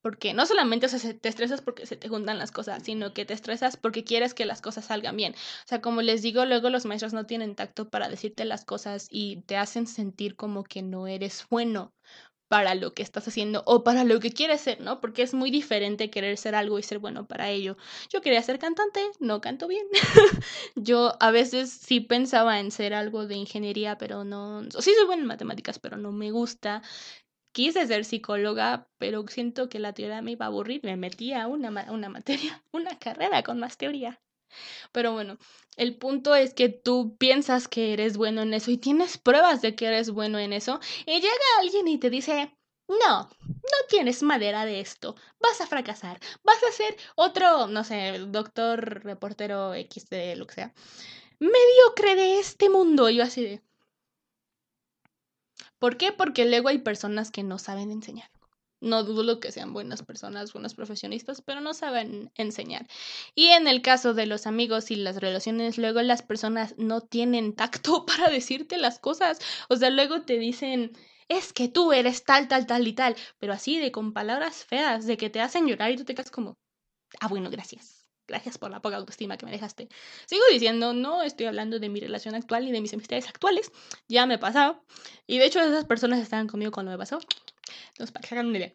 porque 0.03 0.35
no 0.35 0.47
solamente 0.47 0.87
o 0.87 1.15
te 1.21 1.29
estresas 1.29 1.63
porque 1.63 1.87
se 1.87 1.97
te 1.97 2.09
juntan 2.09 2.39
las 2.39 2.51
cosas, 2.51 2.83
sino 2.83 3.15
que 3.15 3.25
te 3.25 3.35
estresas 3.35 3.77
porque 3.77 4.05
quieres 4.05 4.35
que 4.35 4.45
las 4.45 4.61
cosas 4.61 4.87
salgan 4.87 5.17
bien. 5.17 5.35
O 5.35 5.69
sea, 5.69 5.81
como 5.81 6.03
les 6.03 6.23
digo, 6.23 6.45
luego 6.45 6.71
los 6.71 6.85
maestros 6.85 7.13
no 7.13 7.25
tienen 7.27 7.55
tacto 7.55 7.89
para 7.89 8.09
decirte 8.09 8.45
las 8.45 8.65
cosas 8.65 9.07
y 9.11 9.43
te 9.43 9.57
hacen 9.57 9.87
sentir 9.87 10.37
como 10.37 10.65
que 10.65 10.83
no 10.83 11.07
eres 11.07 11.47
bueno 11.51 11.95
para 12.49 12.75
lo 12.75 12.93
que 12.93 13.03
estás 13.03 13.27
haciendo 13.29 13.63
o 13.65 13.83
para 13.83 14.05
lo 14.05 14.21
que 14.21 14.31
quieres 14.31 14.61
ser, 14.61 14.79
¿no? 14.83 15.01
Porque 15.01 15.23
es 15.23 15.33
muy 15.33 15.51
diferente 15.51 16.11
querer 16.11 16.37
ser 16.37 16.55
algo 16.55 16.79
y 16.79 16.83
ser 16.83 16.99
bueno 16.99 17.27
para 17.27 17.49
ello. 17.49 17.79
Yo 18.11 18.21
quería 18.21 18.43
ser 18.43 18.59
cantante, 18.59 19.01
no 19.21 19.41
canto 19.41 19.69
bien. 19.69 19.87
Yo 20.77 21.17
a 21.21 21.31
veces 21.31 21.71
sí 21.71 22.01
pensaba 22.01 22.61
en 22.61 22.71
ser 22.71 22.93
algo 22.93 23.27
de 23.27 23.37
ingeniería, 23.37 23.97
pero 23.97 24.25
no, 24.25 24.65
sí 24.65 24.93
soy 24.95 25.07
buena 25.07 25.23
en 25.23 25.29
matemáticas, 25.29 25.79
pero 25.79 25.97
no 25.97 26.13
me 26.13 26.31
gusta 26.31 26.83
quise 27.53 27.87
ser 27.87 28.05
psicóloga, 28.05 28.89
pero 28.99 29.27
siento 29.29 29.69
que 29.69 29.79
la 29.79 29.93
teoría 29.93 30.23
me 30.23 30.33
iba 30.33 30.47
a 30.47 30.49
aburrir. 30.49 30.81
Me 30.85 30.97
metí 30.97 31.33
a 31.33 31.47
una, 31.47 31.71
una 31.91 32.09
materia, 32.09 32.63
una 32.73 32.99
carrera 32.99 33.43
con 33.43 33.59
más 33.61 33.77
teoría. 33.77 34.21
Pero 34.93 35.13
bueno, 35.13 35.39
el 35.77 35.97
punto 35.97 36.35
es 36.35 36.53
que 36.53 36.69
tú 36.69 37.17
piensas 37.17 37.69
que 37.69 37.95
eres 37.95 38.17
bueno 38.19 38.43
en 38.43 38.53
eso 38.53 38.71
y 38.71 38.77
tienes 38.77 39.17
pruebas 39.17 39.63
de 39.63 39.75
que 39.75 39.87
eres 39.87 40.11
bueno 40.11 40.39
en 40.39 40.53
eso 40.53 40.79
y 41.07 41.15
llega 41.15 41.33
alguien 41.59 41.89
y 41.89 41.97
te 41.97 42.11
dice, 42.11 42.55
no, 42.87 43.31
no 43.47 43.87
tienes 43.89 44.23
madera 44.23 44.67
de 44.67 44.81
esto, 44.81 45.17
vas 45.41 45.63
a 45.63 45.67
fracasar, 45.67 46.21
vas 46.45 46.63
a 46.69 46.73
ser 46.73 46.95
otro, 47.15 47.67
no 47.69 47.83
sé, 47.83 48.19
doctor, 48.29 49.03
reportero, 49.05 49.73
X 49.73 50.11
de 50.11 50.37
lo 50.37 50.47
que 50.47 50.55
sea 50.55 50.75
mediocre 51.43 52.15
de 52.15 52.39
este 52.39 52.71
mundo. 52.71 53.09
Y 53.11 53.17
yo 53.17 53.25
así 53.25 53.43
de... 53.43 53.63
¿Por 55.83 55.97
qué? 55.97 56.13
Porque 56.13 56.45
luego 56.45 56.69
hay 56.69 56.79
personas 56.79 57.33
que 57.33 57.43
no 57.43 57.59
saben 57.59 57.91
enseñar. 57.91 58.31
No 58.81 59.03
dudo 59.03 59.41
que 59.41 59.51
sean 59.51 59.73
buenas 59.73 60.05
personas, 60.05 60.53
buenos 60.53 60.75
profesionistas, 60.75 61.43
pero 61.43 61.61
no 61.61 61.75
saben 61.75 62.31
enseñar. 62.37 62.87
Y 63.35 63.49
en 63.49 63.67
el 63.67 63.83
caso 63.83 64.15
de 64.15 64.27
los 64.27 64.47
amigos 64.47 64.93
y 64.93 64.95
las 64.95 65.17
relaciones, 65.17 65.79
luego 65.79 66.01
las 66.03 66.23
personas 66.23 66.77
no 66.79 67.01
tienen 67.01 67.57
tacto 67.57 68.07
para 68.07 68.31
decirte 68.31 68.79
las 68.79 69.01
cosas. 69.01 69.41
O 69.69 69.75
sea, 69.75 69.91
luego 69.91 70.23
te 70.23 70.39
dicen, 70.39 70.93
es 71.27 71.53
que 71.53 71.67
tú 71.67 71.93
eres 71.93 72.23
tal, 72.23 72.47
tal, 72.47 72.69
tal 72.69 72.87
y 72.87 72.93
tal, 72.93 73.17
pero 73.41 73.53
así 73.53 73.81
de 73.81 73.91
con 73.91 74.13
palabras 74.13 74.65
feas, 74.65 75.05
de 75.07 75.17
que 75.17 75.31
te 75.31 75.41
hacen 75.41 75.67
llorar 75.67 75.91
y 75.91 75.97
tú 75.97 76.05
te 76.05 76.15
quedas 76.15 76.31
como, 76.31 76.55
ah, 77.19 77.27
bueno, 77.27 77.51
gracias. 77.51 78.02
Gracias 78.27 78.59
por 78.59 78.71
la 78.71 78.81
poca 78.81 78.97
autoestima 78.97 79.37
que 79.37 79.47
me 79.47 79.53
dejaste. 79.53 79.89
Sigo 80.27 80.43
diciendo, 80.51 80.93
no 80.93 81.23
estoy 81.23 81.47
hablando 81.47 81.79
de 81.79 81.89
mi 81.89 82.01
relación 82.01 82.35
actual 82.35 82.67
y 82.69 82.73
de 82.73 82.81
mis 82.81 82.93
amistades 82.95 83.29
actuales. 83.29 83.73
Ya 84.09 84.27
me 84.27 84.35
he 84.35 84.39
pasado. 84.39 84.85
Y 85.27 85.39
de 85.39 85.47
hecho, 85.47 85.61
esas 85.61 85.85
personas 85.85 86.21
estaban 86.21 86.47
conmigo 86.47 86.71
cuando 86.71 86.93
me 86.93 86.99
pasó. 86.99 87.19
Entonces, 87.89 88.13
para 88.13 88.27
que 88.27 88.35
hagan 88.35 88.47
una 88.47 88.59
idea. 88.59 88.73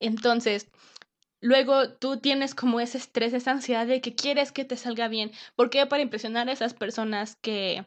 Entonces, 0.00 0.68
luego 1.40 1.92
tú 1.94 2.18
tienes 2.18 2.54
como 2.54 2.80
ese 2.80 2.98
estrés, 2.98 3.32
esa 3.32 3.52
ansiedad 3.52 3.86
de 3.86 4.00
que 4.00 4.14
quieres 4.14 4.52
que 4.52 4.64
te 4.64 4.76
salga 4.76 5.08
bien. 5.08 5.32
¿Por 5.56 5.70
qué? 5.70 5.86
Para 5.86 6.02
impresionar 6.02 6.48
a 6.48 6.52
esas 6.52 6.74
personas 6.74 7.36
que 7.36 7.86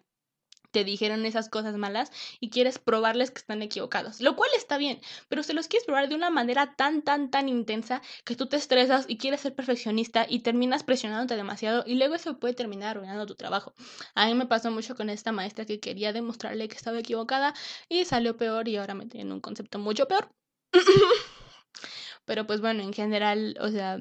te 0.73 0.83
dijeron 0.83 1.25
esas 1.25 1.49
cosas 1.49 1.77
malas 1.77 2.11
y 2.39 2.49
quieres 2.49 2.79
probarles 2.79 3.31
que 3.31 3.39
están 3.39 3.61
equivocados, 3.61 4.19
lo 4.19 4.35
cual 4.35 4.49
está 4.57 4.77
bien, 4.77 4.99
pero 5.29 5.43
se 5.43 5.53
los 5.53 5.67
quieres 5.67 5.85
probar 5.85 6.09
de 6.09 6.15
una 6.15 6.31
manera 6.31 6.75
tan, 6.75 7.03
tan, 7.03 7.29
tan 7.29 7.47
intensa 7.47 8.01
que 8.25 8.35
tú 8.35 8.47
te 8.47 8.57
estresas 8.57 9.05
y 9.07 9.17
quieres 9.17 9.41
ser 9.41 9.53
perfeccionista 9.53 10.25
y 10.27 10.39
terminas 10.39 10.83
presionándote 10.83 11.35
demasiado 11.35 11.83
y 11.85 11.95
luego 11.95 12.15
eso 12.15 12.39
puede 12.39 12.55
terminar 12.55 12.97
arruinando 12.97 13.27
tu 13.27 13.35
trabajo. 13.35 13.73
A 14.15 14.25
mí 14.25 14.33
me 14.33 14.47
pasó 14.47 14.71
mucho 14.71 14.95
con 14.95 15.09
esta 15.09 15.31
maestra 15.31 15.65
que 15.65 15.79
quería 15.79 16.11
demostrarle 16.11 16.67
que 16.67 16.75
estaba 16.75 16.99
equivocada 16.99 17.53
y 17.87 18.05
salió 18.05 18.35
peor 18.35 18.67
y 18.67 18.77
ahora 18.77 18.95
me 18.95 19.05
tienen 19.05 19.31
un 19.31 19.41
concepto 19.41 19.77
mucho 19.77 20.07
peor. 20.07 20.29
pero 22.25 22.47
pues 22.47 22.61
bueno, 22.61 22.81
en 22.81 22.93
general, 22.93 23.55
o 23.61 23.69
sea, 23.69 23.99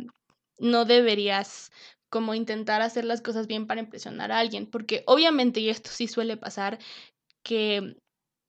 no 0.58 0.86
deberías 0.86 1.70
como 2.12 2.34
intentar 2.34 2.82
hacer 2.82 3.06
las 3.06 3.22
cosas 3.22 3.46
bien 3.46 3.66
para 3.66 3.80
impresionar 3.80 4.32
a 4.32 4.38
alguien, 4.38 4.66
porque 4.66 5.02
obviamente, 5.06 5.60
y 5.60 5.70
esto 5.70 5.90
sí 5.90 6.08
suele 6.08 6.36
pasar, 6.36 6.78
que 7.42 7.96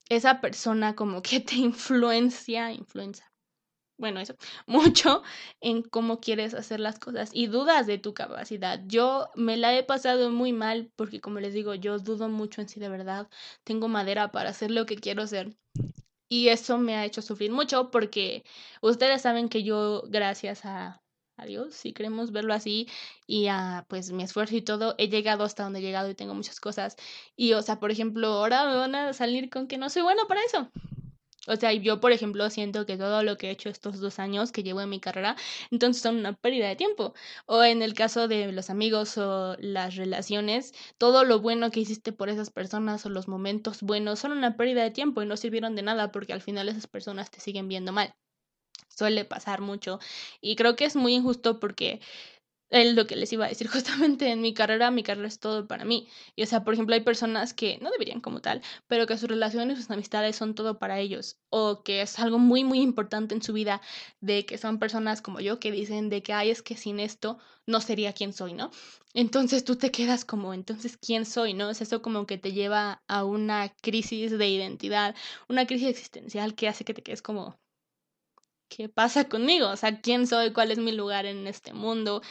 esa 0.10 0.42
persona 0.42 0.96
como 0.96 1.22
que 1.22 1.40
te 1.40 1.56
influencia, 1.56 2.74
influencia, 2.74 3.32
bueno, 3.98 4.20
eso, 4.20 4.36
mucho 4.68 5.24
en 5.62 5.82
cómo 5.84 6.20
quieres 6.20 6.54
hacer 6.54 6.82
las 6.82 7.00
cosas 7.00 7.30
y 7.34 7.48
dudas 7.48 7.88
de 7.88 7.98
tu 8.00 8.14
capacidad. 8.14 8.82
Yo 8.86 9.30
me 9.36 9.56
la 9.58 9.76
he 9.78 9.84
pasado 9.84 10.30
muy 10.30 10.52
mal 10.54 10.92
porque, 10.98 11.22
como 11.22 11.40
les 11.40 11.54
digo, 11.54 11.74
yo 11.76 12.00
dudo 12.00 12.28
mucho 12.30 12.62
en 12.62 12.70
sí 12.70 12.80
de 12.82 12.90
verdad. 12.90 13.30
Tengo 13.64 13.88
madera 13.88 14.32
para 14.32 14.50
hacer 14.50 14.72
lo 14.72 14.86
que 14.86 14.98
quiero 14.98 15.24
hacer. 15.24 15.56
Y 16.30 16.50
eso 16.50 16.78
me 16.80 16.96
ha 16.96 17.06
hecho 17.06 17.22
sufrir 17.22 17.52
mucho 17.52 17.92
porque 17.92 18.44
ustedes 18.82 19.22
saben 19.22 19.50
que 19.50 19.64
yo, 19.64 20.04
gracias 20.10 20.66
a 20.66 21.03
Si 21.72 21.94
queremos 21.94 22.32
verlo 22.32 22.54
así 22.54 22.88
y 23.28 23.48
a 23.48 23.86
pues 23.90 24.12
mi 24.12 24.24
esfuerzo 24.24 24.56
y 24.56 24.62
todo, 24.62 24.96
he 24.98 25.10
llegado 25.10 25.44
hasta 25.44 25.64
donde 25.64 25.80
he 25.80 25.82
llegado 25.82 26.10
y 26.10 26.16
tengo 26.16 26.34
muchas 26.34 26.60
cosas. 26.60 26.96
Y 27.36 27.54
o 27.54 27.62
sea, 27.62 27.80
por 27.80 27.92
ejemplo, 27.92 28.28
ahora 28.28 28.66
me 28.66 28.76
van 28.76 28.96
a 28.96 29.14
salir 29.14 29.50
con 29.50 29.68
que 29.68 29.78
no 29.78 29.90
soy 29.90 30.04
bueno 30.04 30.28
para 30.28 30.42
eso. 30.44 30.70
O 31.48 31.56
sea, 31.58 31.74
yo, 31.74 32.00
por 32.00 32.14
ejemplo, 32.14 32.50
siento 32.50 32.86
que 32.86 32.98
todo 32.98 33.22
lo 33.24 33.38
que 33.38 33.48
he 33.48 33.52
hecho 33.52 33.70
estos 33.70 34.00
dos 34.00 34.18
años 34.20 34.52
que 34.54 34.64
llevo 34.64 34.80
en 34.82 34.90
mi 34.90 35.00
carrera, 35.02 35.36
entonces 35.72 36.02
son 36.02 36.16
una 36.18 36.34
pérdida 36.34 36.70
de 36.70 36.78
tiempo. 36.78 37.14
O 37.46 37.64
en 37.64 37.82
el 37.82 37.94
caso 37.94 38.28
de 38.30 38.52
los 38.54 38.70
amigos 38.70 39.18
o 39.18 39.58
las 39.60 39.96
relaciones, 39.98 40.74
todo 40.98 41.26
lo 41.26 41.42
bueno 41.42 41.70
que 41.72 41.82
hiciste 41.82 42.14
por 42.14 42.30
esas 42.30 42.50
personas 42.50 43.06
o 43.06 43.10
los 43.10 43.28
momentos 43.28 43.82
buenos 43.82 44.20
son 44.20 44.32
una 44.32 44.56
pérdida 44.56 44.84
de 44.84 44.92
tiempo 44.92 45.22
y 45.22 45.26
no 45.26 45.36
sirvieron 45.36 45.76
de 45.76 45.84
nada 45.84 46.12
porque 46.12 46.34
al 46.34 46.42
final 46.42 46.70
esas 46.70 46.88
personas 46.88 47.30
te 47.30 47.42
siguen 47.42 47.68
viendo 47.68 47.92
mal 47.92 48.16
suele 48.96 49.26
pasar 49.26 49.62
mucho 49.62 50.00
y 50.42 50.56
creo 50.56 50.76
que 50.76 50.86
es 50.86 50.96
muy 50.96 51.14
injusto 51.16 51.60
porque 51.60 52.02
es 52.74 52.96
lo 52.96 53.06
que 53.06 53.16
les 53.16 53.32
iba 53.32 53.46
a 53.46 53.50
decir 53.50 53.68
justamente 53.70 54.30
en 54.32 54.42
mi 54.42 54.54
carrera, 54.54 54.92
mi 54.92 55.04
carrera 55.04 55.28
es 55.28 55.40
todo 55.40 55.68
para 55.68 55.86
mí. 55.86 56.08
Y 56.36 56.44
o 56.44 56.46
sea, 56.48 56.64
por 56.64 56.74
ejemplo, 56.74 56.96
hay 56.96 57.02
personas 57.02 57.54
que 57.54 57.78
no 57.82 57.92
deberían 57.92 58.20
como 58.22 58.42
tal, 58.42 58.62
pero 58.88 59.06
que 59.06 59.18
sus 59.18 59.30
relaciones, 59.30 59.78
sus 59.78 59.92
amistades 59.92 60.36
son 60.36 60.56
todo 60.56 60.80
para 60.80 61.00
ellos 61.00 61.38
o 61.50 61.84
que 61.84 62.02
es 62.02 62.18
algo 62.20 62.40
muy 62.40 62.64
muy 62.64 62.82
importante 62.82 63.36
en 63.36 63.44
su 63.44 63.54
vida 63.54 63.82
de 64.22 64.46
que 64.46 64.58
son 64.58 64.80
personas 64.80 65.22
como 65.22 65.40
yo 65.40 65.60
que 65.60 65.72
dicen 65.72 66.10
de 66.10 66.24
que 66.24 66.34
ay, 66.34 66.50
es 66.50 66.62
que 66.64 66.76
sin 66.76 67.00
esto 67.00 67.38
no 67.68 67.80
sería 67.80 68.14
quien 68.14 68.34
soy, 68.34 68.54
¿no? 68.54 68.72
Entonces 69.14 69.64
tú 69.64 69.76
te 69.76 69.92
quedas 69.92 70.26
como, 70.26 70.54
entonces, 70.54 70.98
¿quién 70.98 71.26
soy? 71.26 71.54
¿No? 71.54 71.70
Es 71.70 71.82
eso 71.82 72.02
como 72.02 72.26
que 72.26 72.38
te 72.40 72.52
lleva 72.52 73.04
a 73.08 73.24
una 73.24 73.70
crisis 73.82 74.38
de 74.38 74.50
identidad, 74.50 75.16
una 75.48 75.68
crisis 75.68 75.90
existencial 75.90 76.56
que 76.56 76.68
hace 76.68 76.84
que 76.84 76.94
te 76.96 77.04
quedes 77.04 77.22
como, 77.22 77.60
¿qué 78.76 78.90
pasa 78.90 79.30
conmigo? 79.30 79.70
O 79.70 79.76
sea, 79.78 80.02
¿quién 80.02 80.26
soy? 80.28 80.52
¿Cuál 80.52 80.72
es 80.72 80.80
mi 80.80 80.92
lugar 80.92 81.26
en 81.26 81.48
este 81.48 81.74
mundo? 81.74 82.22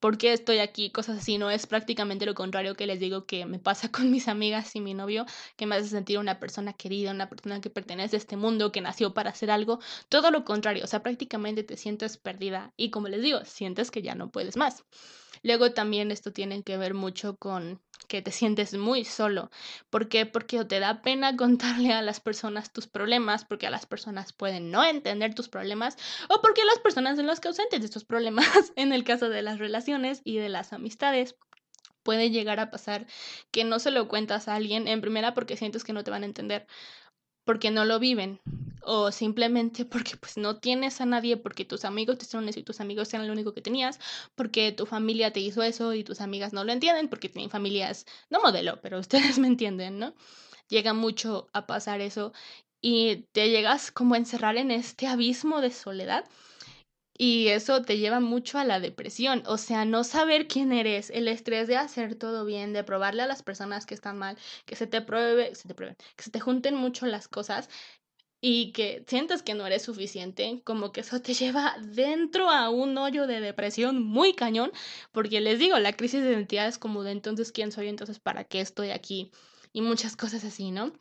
¿Por 0.00 0.16
qué 0.18 0.32
estoy 0.32 0.58
aquí? 0.58 0.90
Cosas 0.92 1.18
así, 1.18 1.38
no 1.38 1.50
es 1.50 1.66
prácticamente 1.66 2.24
lo 2.26 2.34
contrario 2.34 2.76
que 2.76 2.86
les 2.86 3.00
digo 3.00 3.26
que 3.26 3.46
me 3.46 3.58
pasa 3.58 3.90
con 3.92 4.10
mis 4.10 4.28
amigas 4.28 4.76
y 4.76 4.80
mi 4.80 4.94
novio, 4.94 5.26
que 5.56 5.66
me 5.66 5.76
hace 5.76 5.88
sentir 5.88 6.18
una 6.18 6.38
persona 6.38 6.72
querida, 6.72 7.10
una 7.10 7.28
persona 7.28 7.60
que 7.60 7.70
pertenece 7.70 8.16
a 8.16 8.18
este 8.18 8.36
mundo, 8.36 8.70
que 8.72 8.80
nació 8.80 9.12
para 9.14 9.30
hacer 9.30 9.50
algo. 9.50 9.80
Todo 10.08 10.30
lo 10.30 10.44
contrario, 10.44 10.84
o 10.84 10.86
sea, 10.86 11.02
prácticamente 11.02 11.64
te 11.64 11.76
sientes 11.76 12.16
perdida 12.16 12.72
y 12.76 12.90
como 12.90 13.08
les 13.08 13.22
digo, 13.22 13.44
sientes 13.44 13.90
que 13.90 14.02
ya 14.02 14.14
no 14.14 14.30
puedes 14.30 14.56
más. 14.56 14.84
Luego 15.42 15.72
también 15.72 16.10
esto 16.10 16.32
tiene 16.32 16.62
que 16.62 16.76
ver 16.76 16.94
mucho 16.94 17.36
con 17.36 17.80
que 18.08 18.22
te 18.22 18.30
sientes 18.30 18.74
muy 18.74 19.04
solo. 19.04 19.50
¿Por 19.90 20.08
qué? 20.08 20.26
Porque 20.26 20.64
te 20.64 20.80
da 20.80 21.02
pena 21.02 21.36
contarle 21.36 21.92
a 21.92 22.02
las 22.02 22.20
personas 22.20 22.72
tus 22.72 22.86
problemas, 22.86 23.44
porque 23.44 23.66
a 23.66 23.70
las 23.70 23.86
personas 23.86 24.32
pueden 24.32 24.70
no 24.70 24.84
entender 24.84 25.34
tus 25.34 25.48
problemas, 25.48 25.96
o 26.28 26.40
porque 26.40 26.64
las 26.64 26.78
personas 26.78 27.16
son 27.16 27.26
las 27.26 27.40
causantes 27.40 27.80
de 27.80 27.86
estos 27.86 28.04
problemas, 28.04 28.46
en 28.76 28.92
el 28.92 29.04
caso 29.04 29.28
de 29.28 29.42
las 29.42 29.58
relaciones 29.58 30.20
y 30.24 30.38
de 30.38 30.48
las 30.48 30.72
amistades. 30.72 31.36
Puede 32.02 32.30
llegar 32.30 32.58
a 32.60 32.70
pasar 32.70 33.06
que 33.50 33.64
no 33.64 33.78
se 33.78 33.90
lo 33.90 34.08
cuentas 34.08 34.48
a 34.48 34.54
alguien 34.54 34.88
en 34.88 35.02
primera 35.02 35.34
porque 35.34 35.56
sientes 35.56 35.84
que 35.84 35.92
no 35.92 36.04
te 36.04 36.10
van 36.10 36.22
a 36.22 36.26
entender, 36.26 36.66
porque 37.44 37.70
no 37.70 37.84
lo 37.84 37.98
viven 37.98 38.40
o 38.88 39.12
simplemente 39.12 39.84
porque 39.84 40.16
pues 40.16 40.38
no 40.38 40.56
tienes 40.58 41.00
a 41.00 41.06
nadie, 41.06 41.36
porque 41.36 41.66
tus 41.66 41.84
amigos 41.84 42.18
te 42.18 42.24
hicieron 42.24 42.48
eso 42.48 42.58
y 42.58 42.62
tus 42.62 42.80
amigos 42.80 43.12
eran 43.12 43.26
lo 43.26 43.34
único 43.34 43.52
que 43.52 43.60
tenías, 43.60 44.00
porque 44.34 44.72
tu 44.72 44.86
familia 44.86 45.32
te 45.32 45.40
hizo 45.40 45.62
eso 45.62 45.92
y 45.92 46.04
tus 46.04 46.22
amigas 46.22 46.54
no 46.54 46.64
lo 46.64 46.72
entienden, 46.72 47.08
porque 47.08 47.28
tienen 47.28 47.50
familias, 47.50 48.06
no 48.30 48.40
modelo, 48.40 48.80
pero 48.80 48.98
ustedes 48.98 49.38
me 49.38 49.46
entienden, 49.46 49.98
¿no? 49.98 50.14
Llega 50.68 50.94
mucho 50.94 51.48
a 51.52 51.66
pasar 51.66 52.00
eso 52.00 52.32
y 52.80 53.26
te 53.32 53.50
llegas 53.50 53.90
como 53.90 54.14
a 54.14 54.18
encerrar 54.18 54.56
en 54.56 54.70
este 54.70 55.06
abismo 55.06 55.60
de 55.60 55.70
soledad 55.70 56.24
y 57.18 57.48
eso 57.48 57.82
te 57.82 57.98
lleva 57.98 58.20
mucho 58.20 58.58
a 58.58 58.64
la 58.64 58.80
depresión, 58.80 59.42
o 59.46 59.58
sea, 59.58 59.84
no 59.84 60.04
saber 60.04 60.46
quién 60.46 60.72
eres, 60.72 61.10
el 61.10 61.26
estrés 61.26 61.66
de 61.66 61.76
hacer 61.76 62.14
todo 62.14 62.44
bien, 62.44 62.72
de 62.72 62.84
probarle 62.84 63.22
a 63.22 63.26
las 63.26 63.42
personas 63.42 63.86
que 63.86 63.94
están 63.94 64.16
mal, 64.18 64.38
que 64.66 64.76
se 64.76 64.86
te 64.86 65.02
pruebe, 65.02 65.54
se 65.56 65.66
te 65.66 65.74
prueben, 65.74 65.96
que 66.16 66.22
se 66.22 66.30
te 66.30 66.40
junten 66.40 66.76
mucho 66.76 67.06
las 67.06 67.26
cosas 67.26 67.68
y 68.40 68.72
que 68.72 69.04
sientes 69.08 69.42
que 69.42 69.54
no 69.54 69.66
eres 69.66 69.82
suficiente, 69.82 70.60
como 70.64 70.92
que 70.92 71.00
eso 71.00 71.20
te 71.20 71.34
lleva 71.34 71.76
dentro 71.80 72.50
a 72.50 72.70
un 72.70 72.96
hoyo 72.98 73.26
de 73.26 73.40
depresión 73.40 74.02
muy 74.02 74.34
cañón, 74.34 74.70
porque 75.12 75.40
les 75.40 75.58
digo, 75.58 75.78
la 75.78 75.96
crisis 75.96 76.22
de 76.22 76.32
identidad 76.32 76.68
es 76.68 76.78
como 76.78 77.02
de 77.02 77.12
entonces 77.12 77.52
quién 77.52 77.72
soy, 77.72 77.88
entonces 77.88 78.20
para 78.20 78.44
qué 78.44 78.60
estoy 78.60 78.90
aquí 78.90 79.32
y 79.72 79.80
muchas 79.80 80.16
cosas 80.16 80.44
así, 80.44 80.70
¿no? 80.70 80.92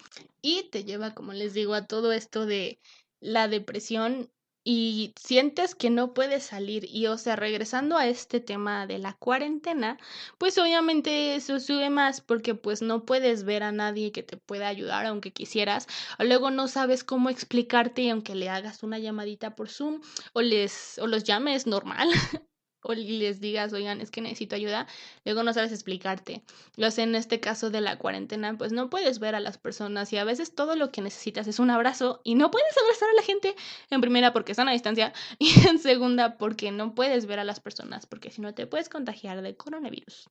Y 0.41 0.63
te 0.71 0.83
lleva, 0.83 1.13
como 1.13 1.33
les 1.33 1.53
digo, 1.53 1.73
a 1.73 1.85
todo 1.85 2.11
esto 2.11 2.45
de 2.45 2.79
la 3.19 3.47
depresión 3.47 4.31
y 4.69 5.13
sientes 5.15 5.75
que 5.75 5.89
no 5.89 6.13
puedes 6.13 6.43
salir. 6.43 6.83
Y 6.93 7.07
o 7.07 7.17
sea, 7.17 7.37
regresando 7.37 7.95
a 7.95 8.07
este 8.07 8.41
tema 8.41 8.85
de 8.85 8.97
la 8.99 9.13
cuarentena, 9.13 9.97
pues 10.37 10.57
obviamente 10.57 11.35
eso 11.35 11.61
sube 11.61 11.89
más 11.89 12.19
porque 12.19 12.53
pues 12.53 12.81
no 12.81 13.05
puedes 13.05 13.45
ver 13.45 13.63
a 13.63 13.71
nadie 13.71 14.11
que 14.11 14.23
te 14.23 14.35
pueda 14.35 14.67
ayudar 14.67 15.05
aunque 15.05 15.31
quisieras, 15.31 15.87
luego 16.19 16.51
no 16.51 16.67
sabes 16.67 17.05
cómo 17.05 17.29
explicarte 17.29 18.01
y 18.01 18.09
aunque 18.09 18.35
le 18.35 18.49
hagas 18.49 18.83
una 18.83 18.99
llamadita 18.99 19.55
por 19.55 19.69
Zoom 19.69 20.01
o 20.33 20.41
les 20.41 20.99
o 20.99 21.07
los 21.07 21.23
llames 21.23 21.65
normal 21.65 22.09
o 22.87 22.93
les 22.93 23.41
digas, 23.41 23.73
oigan, 23.73 23.99
es 23.99 24.11
que 24.11 24.21
necesito 24.21 24.55
ayuda, 24.55 24.87
luego 25.25 25.43
no 25.43 25.53
sabes 25.53 25.71
explicarte. 25.73 26.41
Lo 26.77 26.89
sé 26.89 27.03
en 27.03 27.15
este 27.15 27.39
caso 27.39 27.69
de 27.69 27.81
la 27.81 27.97
cuarentena, 27.97 28.57
pues 28.57 28.71
no 28.71 28.89
puedes 28.89 29.19
ver 29.19 29.35
a 29.35 29.41
las 29.41 29.57
personas 29.57 30.13
y 30.13 30.17
a 30.17 30.23
veces 30.23 30.55
todo 30.55 30.75
lo 30.75 30.91
que 30.91 31.01
necesitas 31.01 31.47
es 31.47 31.59
un 31.59 31.69
abrazo 31.69 32.21
y 32.23 32.35
no 32.35 32.49
puedes 32.49 32.75
abrazar 32.77 33.09
a 33.09 33.15
la 33.15 33.23
gente 33.23 33.55
en 33.89 33.99
primera 33.99 34.31
porque 34.31 34.53
están 34.53 34.69
a 34.69 34.71
distancia 34.71 35.13
y 35.39 35.67
en 35.67 35.79
segunda 35.79 36.37
porque 36.37 36.71
no 36.71 36.95
puedes 36.95 37.25
ver 37.25 37.39
a 37.39 37.43
las 37.43 37.59
personas 37.59 38.05
porque 38.05 38.31
si 38.31 38.41
no 38.41 38.53
te 38.53 38.67
puedes 38.67 38.87
contagiar 38.87 39.41
de 39.41 39.55
coronavirus. 39.55 40.29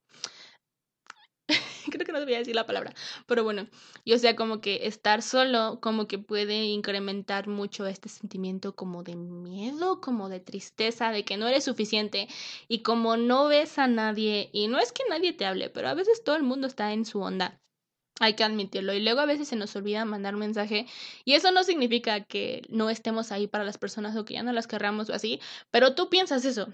Creo 1.91 2.05
que 2.05 2.13
no 2.13 2.21
debía 2.21 2.39
decir 2.39 2.55
la 2.55 2.67
palabra, 2.67 2.93
pero 3.27 3.45
bueno, 3.45 3.69
y 4.05 4.13
o 4.15 4.19
sea, 4.19 4.35
como 4.37 4.61
que 4.61 4.87
estar 4.87 5.23
solo, 5.23 5.79
como 5.81 6.07
que 6.09 6.19
puede 6.19 6.65
incrementar 6.65 7.49
mucho 7.49 7.87
este 7.87 8.09
sentimiento 8.09 8.75
como 8.75 9.03
de 9.03 9.17
miedo, 9.17 10.01
como 10.01 10.29
de 10.29 10.41
tristeza, 10.41 11.11
de 11.11 11.25
que 11.25 11.37
no 11.37 11.47
eres 11.47 11.65
suficiente 11.65 12.29
y 12.69 12.83
como 12.83 13.17
no 13.17 13.49
ves 13.49 13.79
a 13.79 13.87
nadie, 13.87 14.51
y 14.53 14.69
no 14.69 14.79
es 14.79 14.93
que 14.93 15.05
nadie 15.09 15.33
te 15.33 15.47
hable, 15.47 15.71
pero 15.71 15.89
a 15.89 15.95
veces 15.95 16.25
todo 16.25 16.37
el 16.37 16.43
mundo 16.43 16.67
está 16.67 16.93
en 16.93 17.05
su 17.05 17.21
onda 17.21 17.61
hay 18.21 18.35
que 18.35 18.45
admitirlo. 18.45 18.95
Y 18.95 19.01
luego 19.01 19.21
a 19.21 19.27
veces 19.27 19.49
se 19.49 19.57
nos 19.57 19.75
olvida 19.77 20.05
mandar 20.05 20.37
mensaje. 20.37 20.87
Y 21.25 21.35
eso 21.35 21.51
no 21.53 21.65
significa 21.65 22.25
que 22.25 22.63
no 22.69 22.91
estemos 22.91 23.33
ahí 23.33 23.47
para 23.47 23.65
las 23.65 23.79
personas 23.79 24.17
o 24.17 24.25
que 24.25 24.35
ya 24.35 24.43
no 24.43 24.53
las 24.53 24.67
querramos 24.67 25.11
o 25.11 25.15
así. 25.15 25.41
Pero 25.71 25.95
tú 25.95 26.09
piensas 26.09 26.45
eso. 26.45 26.69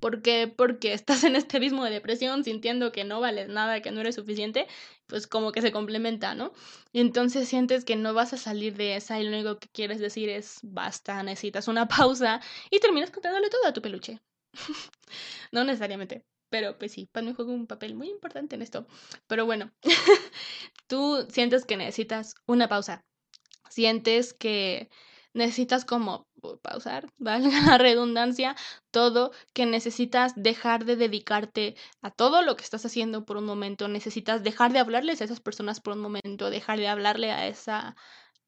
¿Por 0.00 0.22
qué? 0.22 0.48
Porque 0.48 0.92
estás 0.92 1.24
en 1.24 1.36
este 1.36 1.58
abismo 1.58 1.84
de 1.84 1.90
depresión 1.90 2.44
sintiendo 2.44 2.92
que 2.92 3.04
no 3.04 3.20
vales 3.20 3.48
nada, 3.48 3.80
que 3.82 3.90
no 3.90 4.00
eres 4.00 4.14
suficiente. 4.14 4.66
Pues 5.06 5.26
como 5.26 5.52
que 5.52 5.62
se 5.62 5.72
complementa, 5.72 6.34
¿no? 6.34 6.52
Y 6.92 7.00
entonces 7.00 7.48
sientes 7.48 7.84
que 7.84 7.96
no 7.96 8.14
vas 8.14 8.32
a 8.32 8.38
salir 8.38 8.76
de 8.76 8.96
esa 8.96 9.20
y 9.20 9.24
lo 9.24 9.30
único 9.30 9.58
que 9.58 9.68
quieres 9.68 10.00
decir 10.00 10.28
es 10.28 10.58
basta, 10.62 11.22
necesitas 11.22 11.68
una 11.68 11.88
pausa. 11.88 12.40
Y 12.70 12.80
terminas 12.80 13.10
contándole 13.10 13.50
todo 13.50 13.66
a 13.66 13.72
tu 13.72 13.82
peluche. 13.82 14.20
no 15.52 15.64
necesariamente. 15.64 16.24
Pero 16.56 16.78
pues 16.78 16.92
sí, 16.92 17.06
me 17.12 17.34
juega 17.34 17.52
un 17.52 17.66
papel 17.66 17.94
muy 17.94 18.08
importante 18.08 18.54
en 18.56 18.62
esto. 18.62 18.86
Pero 19.26 19.44
bueno, 19.44 19.72
tú 20.86 21.26
sientes 21.28 21.66
que 21.66 21.76
necesitas 21.76 22.34
una 22.46 22.66
pausa. 22.66 23.04
Sientes 23.68 24.32
que 24.32 24.88
necesitas 25.34 25.84
como 25.84 26.26
pausar, 26.62 27.10
valga 27.18 27.60
la 27.60 27.76
redundancia, 27.76 28.56
todo, 28.90 29.32
que 29.52 29.66
necesitas 29.66 30.32
dejar 30.34 30.86
de 30.86 30.96
dedicarte 30.96 31.76
a 32.00 32.10
todo 32.10 32.40
lo 32.40 32.56
que 32.56 32.64
estás 32.64 32.86
haciendo 32.86 33.26
por 33.26 33.36
un 33.36 33.44
momento, 33.44 33.86
necesitas 33.86 34.42
dejar 34.42 34.72
de 34.72 34.78
hablarles 34.78 35.20
a 35.20 35.24
esas 35.24 35.40
personas 35.40 35.82
por 35.82 35.92
un 35.92 36.00
momento, 36.00 36.48
dejar 36.48 36.78
de 36.78 36.88
hablarle 36.88 37.32
a 37.32 37.48
esa 37.48 37.96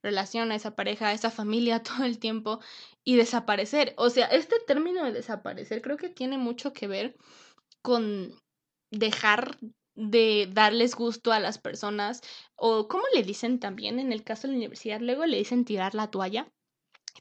relación, 0.02 0.50
a 0.50 0.54
esa 0.54 0.74
pareja, 0.74 1.08
a 1.08 1.12
esa 1.12 1.30
familia 1.30 1.82
todo 1.82 2.04
el 2.04 2.18
tiempo 2.18 2.60
y 3.04 3.16
desaparecer. 3.16 3.92
O 3.98 4.08
sea, 4.08 4.28
este 4.28 4.56
término 4.66 5.04
de 5.04 5.12
desaparecer 5.12 5.82
creo 5.82 5.98
que 5.98 6.08
tiene 6.08 6.38
mucho 6.38 6.72
que 6.72 6.86
ver 6.86 7.16
con 7.82 8.34
dejar 8.90 9.58
de 9.94 10.48
darles 10.52 10.94
gusto 10.94 11.32
a 11.32 11.40
las 11.40 11.58
personas 11.58 12.22
o 12.56 12.86
como 12.88 13.02
le 13.14 13.22
dicen 13.22 13.58
también 13.58 13.98
en 13.98 14.12
el 14.12 14.22
caso 14.22 14.46
de 14.46 14.52
la 14.52 14.58
universidad, 14.58 15.00
luego 15.00 15.26
le 15.26 15.38
dicen 15.38 15.64
tirar 15.64 15.94
la 15.94 16.10
toalla. 16.10 16.48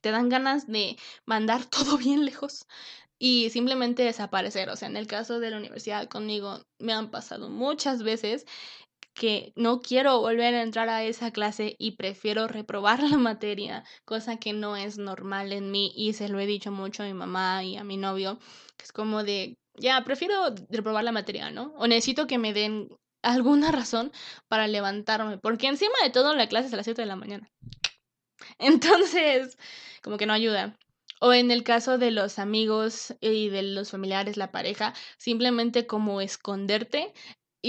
Te 0.01 0.11
dan 0.11 0.29
ganas 0.29 0.67
de 0.67 0.97
mandar 1.25 1.65
todo 1.69 1.97
bien 1.97 2.25
lejos 2.25 2.65
y 3.19 3.49
simplemente 3.49 4.03
desaparecer. 4.03 4.69
O 4.69 4.75
sea, 4.75 4.87
en 4.89 4.97
el 4.97 5.07
caso 5.07 5.39
de 5.39 5.49
la 5.49 5.57
universidad 5.57 6.07
conmigo 6.07 6.61
me 6.79 6.93
han 6.93 7.09
pasado 7.09 7.49
muchas 7.49 8.03
veces 8.03 8.45
que 9.15 9.51
no 9.55 9.81
quiero 9.81 10.19
volver 10.19 10.53
a 10.53 10.61
entrar 10.61 10.89
a 10.89 11.03
esa 11.03 11.31
clase 11.31 11.75
y 11.79 11.93
prefiero 11.97 12.47
reprobar 12.47 13.01
la 13.03 13.17
materia, 13.17 13.83
cosa 14.05 14.37
que 14.37 14.53
no 14.53 14.77
es 14.77 14.97
normal 14.99 15.51
en 15.51 15.71
mí 15.71 15.91
y 15.95 16.13
se 16.13 16.29
lo 16.29 16.39
he 16.39 16.45
dicho 16.45 16.71
mucho 16.71 17.03
a 17.03 17.07
mi 17.07 17.13
mamá 17.13 17.63
y 17.63 17.77
a 17.77 17.83
mi 17.83 17.97
novio, 17.97 18.37
que 18.77 18.85
es 18.85 18.91
como 18.91 19.23
de 19.23 19.57
ya, 19.77 20.03
prefiero 20.03 20.53
reprobar 20.69 21.03
la 21.03 21.11
materia, 21.11 21.51
¿no? 21.51 21.73
O 21.77 21.87
necesito 21.87 22.27
que 22.27 22.37
me 22.37 22.53
den 22.53 22.89
alguna 23.21 23.71
razón 23.71 24.11
para 24.47 24.67
levantarme, 24.67 25.37
porque 25.37 25.67
encima 25.67 25.95
de 26.03 26.09
todo 26.09 26.33
la 26.35 26.47
clase 26.47 26.67
es 26.67 26.73
a 26.73 26.77
las 26.77 26.85
7 26.85 27.01
de 27.01 27.07
la 27.07 27.15
mañana. 27.15 27.49
Entonces, 28.59 29.57
como 30.01 30.17
que 30.17 30.25
no 30.25 30.33
ayuda. 30.33 30.77
O 31.19 31.33
en 31.33 31.49
el 31.49 31.63
caso 31.63 31.97
de 31.97 32.11
los 32.11 32.37
amigos 32.37 33.15
y 33.21 33.49
de 33.49 33.63
los 33.63 33.89
familiares, 33.89 34.37
la 34.37 34.51
pareja, 34.51 34.93
simplemente 35.17 35.87
como 35.87 36.21
esconderte 36.21 37.13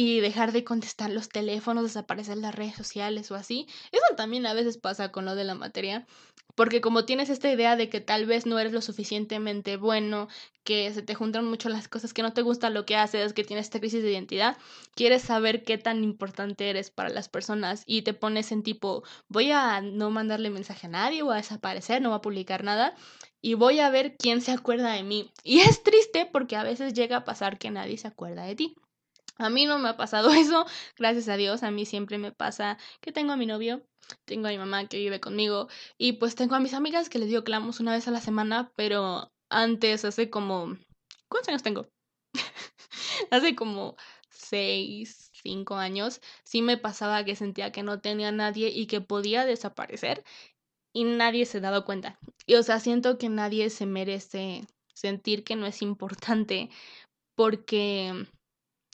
y 0.01 0.21
dejar 0.21 0.53
de 0.53 0.63
contestar 0.63 1.11
los 1.11 1.29
teléfonos, 1.29 1.83
desaparecer 1.83 2.37
las 2.37 2.55
redes 2.55 2.77
sociales 2.77 3.33
o 3.33 3.35
así. 3.35 3.67
Eso 3.91 4.15
también 4.17 4.47
a 4.47 4.55
veces 4.55 4.79
pasa 4.79 5.11
con 5.11 5.25
lo 5.25 5.35
de 5.35 5.43
la 5.43 5.57
materia, 5.57 6.07
porque 6.55 6.81
como 6.81 7.05
tienes 7.05 7.31
esta 7.31 7.51
idea 7.51 7.75
de 7.75 7.89
que 7.89 8.01
tal 8.01 8.25
vez 8.25 8.47
no 8.47 8.61
eres 8.61 8.73
lo 8.73 8.81
suficientemente 8.81 9.77
bueno, 9.77 10.29
que 10.63 10.93
se 10.95 11.03
te 11.03 11.17
juntan 11.17 11.47
mucho 11.47 11.69
las 11.69 11.89
cosas, 11.89 12.15
que 12.15 12.23
no 12.23 12.33
te 12.33 12.43
gusta 12.43 12.71
lo 12.71 12.87
que 12.87 12.95
haces, 12.95 13.33
que 13.33 13.43
tienes 13.43 13.67
esta 13.67 13.81
crisis 13.81 14.05
de 14.05 14.13
identidad, 14.13 14.57
quieres 14.95 15.23
saber 15.23 15.65
qué 15.65 15.79
tan 15.79 16.05
importante 16.05 16.71
eres 16.71 16.91
para 16.91 17.09
las 17.09 17.29
personas 17.29 17.83
y 17.85 18.03
te 18.03 18.15
pones 18.15 18.53
en 18.53 18.63
tipo, 18.63 19.03
voy 19.27 19.51
a 19.51 19.81
no 19.81 20.11
mandarle 20.11 20.51
mensaje 20.51 20.87
a 20.87 20.91
nadie, 20.91 21.25
voy 21.25 21.35
a 21.35 21.39
desaparecer, 21.39 22.03
no 22.03 22.11
voy 22.11 22.19
a 22.19 22.23
publicar 22.23 22.63
nada 22.63 22.95
y 23.41 23.55
voy 23.55 23.81
a 23.81 23.91
ver 23.91 24.15
quién 24.17 24.43
se 24.43 24.53
acuerda 24.53 24.93
de 24.93 25.03
mí. 25.03 25.33
Y 25.43 25.59
es 25.59 25.83
triste 25.83 26.25
porque 26.33 26.55
a 26.55 26.63
veces 26.63 26.95
llega 26.95 27.17
a 27.17 27.25
pasar 27.25 27.59
que 27.59 27.73
nadie 27.73 27.99
se 27.99 28.07
acuerda 28.07 28.45
de 28.45 28.55
ti. 28.55 28.77
A 29.39 29.51
mí 29.51 29.67
no 29.67 29.79
me 29.79 29.89
ha 29.89 29.97
pasado 29.97 30.31
eso, 30.33 30.67
gracias 30.97 31.29
a 31.29 31.37
Dios, 31.37 31.63
a 31.63 31.71
mí 31.71 31.87
siempre 31.87 32.19
me 32.19 32.33
pasa 32.33 32.79
que 33.01 33.13
tengo 33.13 33.33
a 33.33 33.37
mi 33.37 33.47
novio, 33.47 33.87
tengo 34.25 34.49
a 34.49 34.51
mi 34.51 34.59
mamá 34.59 34.87
que 34.87 34.99
vive 34.99 35.21
conmigo 35.21 35.69
y 35.97 36.15
pues 36.15 36.35
tengo 36.35 36.55
a 36.57 36.61
mis 36.61 36.75
amigas 36.75 37.09
que 37.09 37.19
les 37.19 37.29
digo 37.29 37.41
hablamos 37.41 37.81
una 37.81 37.93
vez 37.93 38.09
a 38.09 38.11
la 38.11 38.21
semana, 38.21 38.73
pero 38.77 39.33
antes, 39.49 40.05
hace 40.05 40.31
como... 40.31 40.77
¿Cuántos 41.29 41.49
años 41.49 41.63
tengo? 41.63 41.89
hace 43.31 43.55
como 43.55 43.97
seis, 44.31 45.31
cinco 45.33 45.77
años, 45.77 46.21
sí 46.45 46.63
me 46.63 46.77
pasaba 46.79 47.25
que 47.25 47.37
sentía 47.37 47.73
que 47.73 47.83
no 47.83 48.01
tenía 48.01 48.33
nadie 48.33 48.69
y 48.69 48.87
que 48.87 49.01
podía 49.01 49.45
desaparecer 49.45 50.25
y 50.93 51.05
nadie 51.05 51.47
se 51.47 51.59
ha 51.59 51.61
dado 51.61 51.85
cuenta. 51.85 52.19
Y 52.47 52.55
o 52.55 52.63
sea, 52.63 52.81
siento 52.81 53.19
que 53.19 53.29
nadie 53.29 53.71
se 53.71 53.87
merece 53.87 54.67
sentir 54.95 55.45
que 55.45 55.55
no 55.55 55.67
es 55.67 55.83
importante 55.83 56.71
porque 57.37 58.27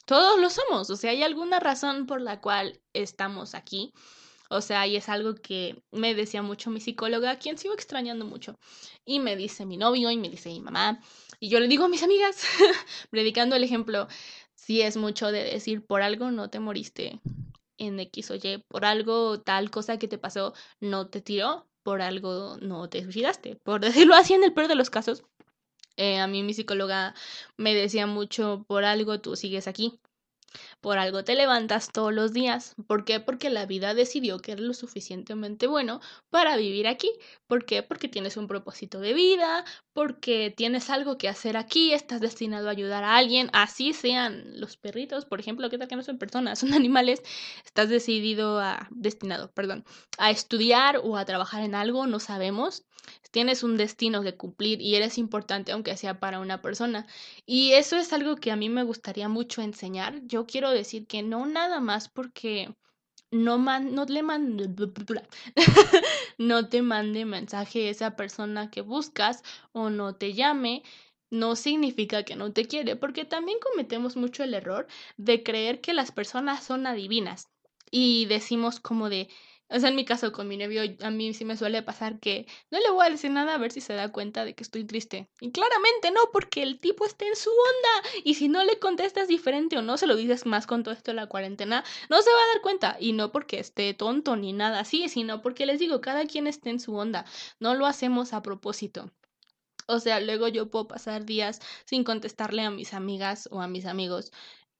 todos 0.05 0.39
lo 0.39 0.49
somos, 0.49 0.89
o 0.89 0.95
sea, 0.95 1.11
hay 1.11 1.23
alguna 1.23 1.59
razón 1.59 2.05
por 2.05 2.21
la 2.21 2.39
cual 2.41 2.79
estamos 2.93 3.55
aquí. 3.55 3.93
O 4.49 4.61
sea, 4.61 4.85
y 4.85 4.95
es 4.95 5.09
algo 5.09 5.35
que 5.35 5.83
me 5.91 6.13
decía 6.13 6.43
mucho 6.43 6.69
mi 6.69 6.79
psicóloga, 6.79 7.37
quien 7.37 7.57
sigo 7.57 7.73
extrañando 7.73 8.25
mucho. 8.25 8.59
Y 9.03 9.19
me 9.19 9.35
dice 9.35 9.65
mi 9.65 9.77
novio 9.77 10.11
y 10.11 10.17
me 10.17 10.29
dice 10.29 10.49
mi 10.49 10.61
mamá. 10.61 10.99
Y 11.39 11.49
yo 11.49 11.59
le 11.59 11.67
digo 11.67 11.85
a 11.85 11.89
mis 11.89 12.03
amigas, 12.03 12.43
predicando 13.09 13.55
el 13.55 13.63
ejemplo, 13.63 14.07
si 14.53 14.81
es 14.81 14.97
mucho 14.97 15.31
de 15.31 15.43
decir, 15.43 15.85
por 15.85 16.01
algo 16.01 16.31
no 16.31 16.49
te 16.49 16.59
moriste 16.59 17.19
en 17.77 17.99
X 17.99 18.31
o 18.31 18.35
Y, 18.35 18.63
por 18.67 18.85
algo 18.85 19.41
tal 19.41 19.71
cosa 19.71 19.97
que 19.97 20.07
te 20.07 20.17
pasó 20.17 20.53
no 20.79 21.07
te 21.07 21.21
tiró, 21.21 21.67
por 21.83 22.01
algo 22.01 22.57
no 22.61 22.89
te 22.89 23.03
suicidaste. 23.03 23.57
Por 23.63 23.81
decirlo 23.81 24.15
así 24.15 24.33
en 24.33 24.43
el 24.43 24.53
peor 24.53 24.67
de 24.67 24.75
los 24.75 24.89
casos, 24.89 25.23
eh, 25.97 26.19
a 26.19 26.27
mí 26.27 26.43
mi 26.43 26.53
psicóloga 26.53 27.13
me 27.57 27.73
decía 27.73 28.07
mucho, 28.07 28.65
por 28.67 28.83
algo 28.85 29.19
tú 29.21 29.35
sigues 29.35 29.67
aquí. 29.67 29.99
Por 30.81 30.97
algo 30.97 31.23
te 31.23 31.35
levantas 31.35 31.89
todos 31.91 32.13
los 32.13 32.33
días. 32.33 32.75
¿Por 32.87 33.05
qué? 33.05 33.19
Porque 33.19 33.49
la 33.49 33.65
vida 33.65 33.93
decidió 33.93 34.39
que 34.39 34.53
eres 34.53 34.65
lo 34.65 34.73
suficientemente 34.73 35.67
bueno 35.67 36.01
para 36.29 36.57
vivir 36.57 36.87
aquí. 36.87 37.11
¿Por 37.47 37.65
qué? 37.65 37.83
Porque 37.83 38.07
tienes 38.07 38.37
un 38.37 38.47
propósito 38.47 38.99
de 38.99 39.13
vida, 39.13 39.65
porque 39.93 40.53
tienes 40.55 40.89
algo 40.89 41.17
que 41.17 41.29
hacer 41.29 41.57
aquí, 41.57 41.93
estás 41.93 42.21
destinado 42.21 42.67
a 42.67 42.71
ayudar 42.71 43.03
a 43.03 43.15
alguien, 43.15 43.49
así 43.53 43.93
sean 43.93 44.59
los 44.59 44.77
perritos, 44.77 45.25
por 45.25 45.39
ejemplo, 45.39 45.69
¿qué 45.69 45.77
tal 45.77 45.87
que 45.87 45.95
no 45.95 46.03
son 46.03 46.17
personas, 46.17 46.59
son 46.59 46.73
animales? 46.73 47.21
Estás 47.65 47.89
decidido 47.89 48.59
a, 48.59 48.87
destinado, 48.91 49.51
perdón, 49.51 49.85
a 50.17 50.31
estudiar 50.31 50.99
o 51.03 51.17
a 51.17 51.25
trabajar 51.25 51.63
en 51.63 51.75
algo, 51.75 52.07
no 52.07 52.19
sabemos. 52.19 52.85
Tienes 53.31 53.63
un 53.63 53.77
destino 53.77 54.23
que 54.23 54.35
cumplir 54.35 54.81
y 54.81 54.95
eres 54.95 55.17
importante 55.17 55.71
aunque 55.71 55.97
sea 55.97 56.19
para 56.19 56.39
una 56.39 56.61
persona. 56.61 57.05
Y 57.45 57.73
eso 57.73 57.97
es 57.97 58.13
algo 58.13 58.37
que 58.37 58.51
a 58.51 58.55
mí 58.55 58.69
me 58.69 58.83
gustaría 58.83 59.27
mucho 59.29 59.61
enseñar. 59.61 60.21
Yo 60.25 60.44
quiero 60.45 60.71
decir 60.71 61.07
que 61.07 61.23
no 61.23 61.45
nada 61.45 61.79
más 61.79 62.09
porque 62.09 62.75
no, 63.31 63.57
man, 63.57 63.93
no 63.93 64.05
le 64.05 64.23
mande, 64.23 64.69
no 66.37 66.69
te 66.69 66.81
mande 66.81 67.25
mensaje 67.25 67.89
esa 67.89 68.15
persona 68.15 68.69
que 68.69 68.81
buscas 68.81 69.43
o 69.73 69.89
no 69.89 70.15
te 70.15 70.33
llame, 70.33 70.83
no 71.29 71.55
significa 71.55 72.23
que 72.23 72.35
no 72.35 72.53
te 72.53 72.65
quiere, 72.65 72.95
porque 72.95 73.25
también 73.25 73.57
cometemos 73.59 74.15
mucho 74.15 74.43
el 74.43 74.53
error 74.53 74.87
de 75.17 75.43
creer 75.43 75.81
que 75.81 75.93
las 75.93 76.11
personas 76.11 76.63
son 76.63 76.87
adivinas 76.87 77.49
y 77.91 78.25
decimos 78.25 78.79
como 78.79 79.09
de, 79.09 79.29
o 79.67 79.79
sea, 79.79 79.89
en 79.89 79.95
mi 79.95 80.05
caso 80.05 80.31
con 80.31 80.47
mi 80.47 80.57
novio, 80.57 80.83
a 81.01 81.09
mí 81.09 81.33
sí 81.33 81.43
me 81.43 81.57
suele 81.57 81.81
pasar 81.81 82.19
que 82.19 82.45
no 82.69 82.79
le 82.79 82.91
voy 82.91 83.05
a 83.05 83.09
decir 83.09 83.31
nada 83.31 83.55
a 83.55 83.57
ver 83.57 83.71
si 83.71 83.81
se 83.81 83.93
da 83.93 84.11
cuenta 84.11 84.45
de 84.45 84.53
que 84.53 84.63
estoy 84.63 84.83
triste. 84.85 85.27
Y 85.41 85.51
claramente 85.51 86.11
no, 86.11 86.21
porque 86.31 86.61
el 86.61 86.79
tipo 86.79 87.05
está 87.05 87.25
en 87.25 87.35
su 87.35 87.49
onda. 87.49 88.09
Y 88.23 88.35
si 88.35 88.47
no 88.47 88.63
le 88.63 88.77
contestas 88.77 89.27
diferente 89.27 89.77
o 89.77 89.81
no 89.81 89.97
se 89.97 90.05
lo 90.05 90.15
dices 90.15 90.45
más 90.45 90.67
con 90.67 90.83
todo 90.83 90.93
esto 90.93 91.11
de 91.11 91.15
la 91.15 91.27
cuarentena, 91.27 91.83
no 92.09 92.21
se 92.21 92.29
va 92.29 92.37
a 92.37 92.53
dar 92.53 92.61
cuenta. 92.61 92.97
Y 92.99 93.13
no 93.13 93.31
porque 93.31 93.59
esté 93.59 93.93
tonto 93.95 94.35
ni 94.35 94.53
nada 94.53 94.81
así, 94.81 95.09
sino 95.09 95.41
porque 95.41 95.65
les 95.65 95.79
digo, 95.79 95.99
cada 95.99 96.25
quien 96.25 96.45
está 96.45 96.69
en 96.69 96.79
su 96.79 96.95
onda. 96.95 97.25
No 97.59 97.73
lo 97.73 97.87
hacemos 97.87 98.33
a 98.33 98.43
propósito. 98.43 99.11
O 99.87 99.99
sea, 99.99 100.19
luego 100.19 100.47
yo 100.47 100.69
puedo 100.69 100.87
pasar 100.87 101.25
días 101.25 101.59
sin 101.85 102.03
contestarle 102.03 102.61
a 102.63 102.71
mis 102.71 102.93
amigas 102.93 103.49
o 103.51 103.61
a 103.61 103.67
mis 103.67 103.85
amigos. 103.85 104.31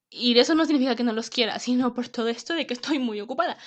Y 0.10 0.38
eso 0.38 0.56
no 0.56 0.66
significa 0.66 0.96
que 0.96 1.04
no 1.04 1.14
los 1.14 1.30
quiera, 1.30 1.60
sino 1.60 1.94
por 1.94 2.08
todo 2.08 2.28
esto 2.30 2.54
de 2.54 2.68
que 2.68 2.74
estoy 2.74 3.00
muy 3.00 3.20
ocupada. 3.22 3.58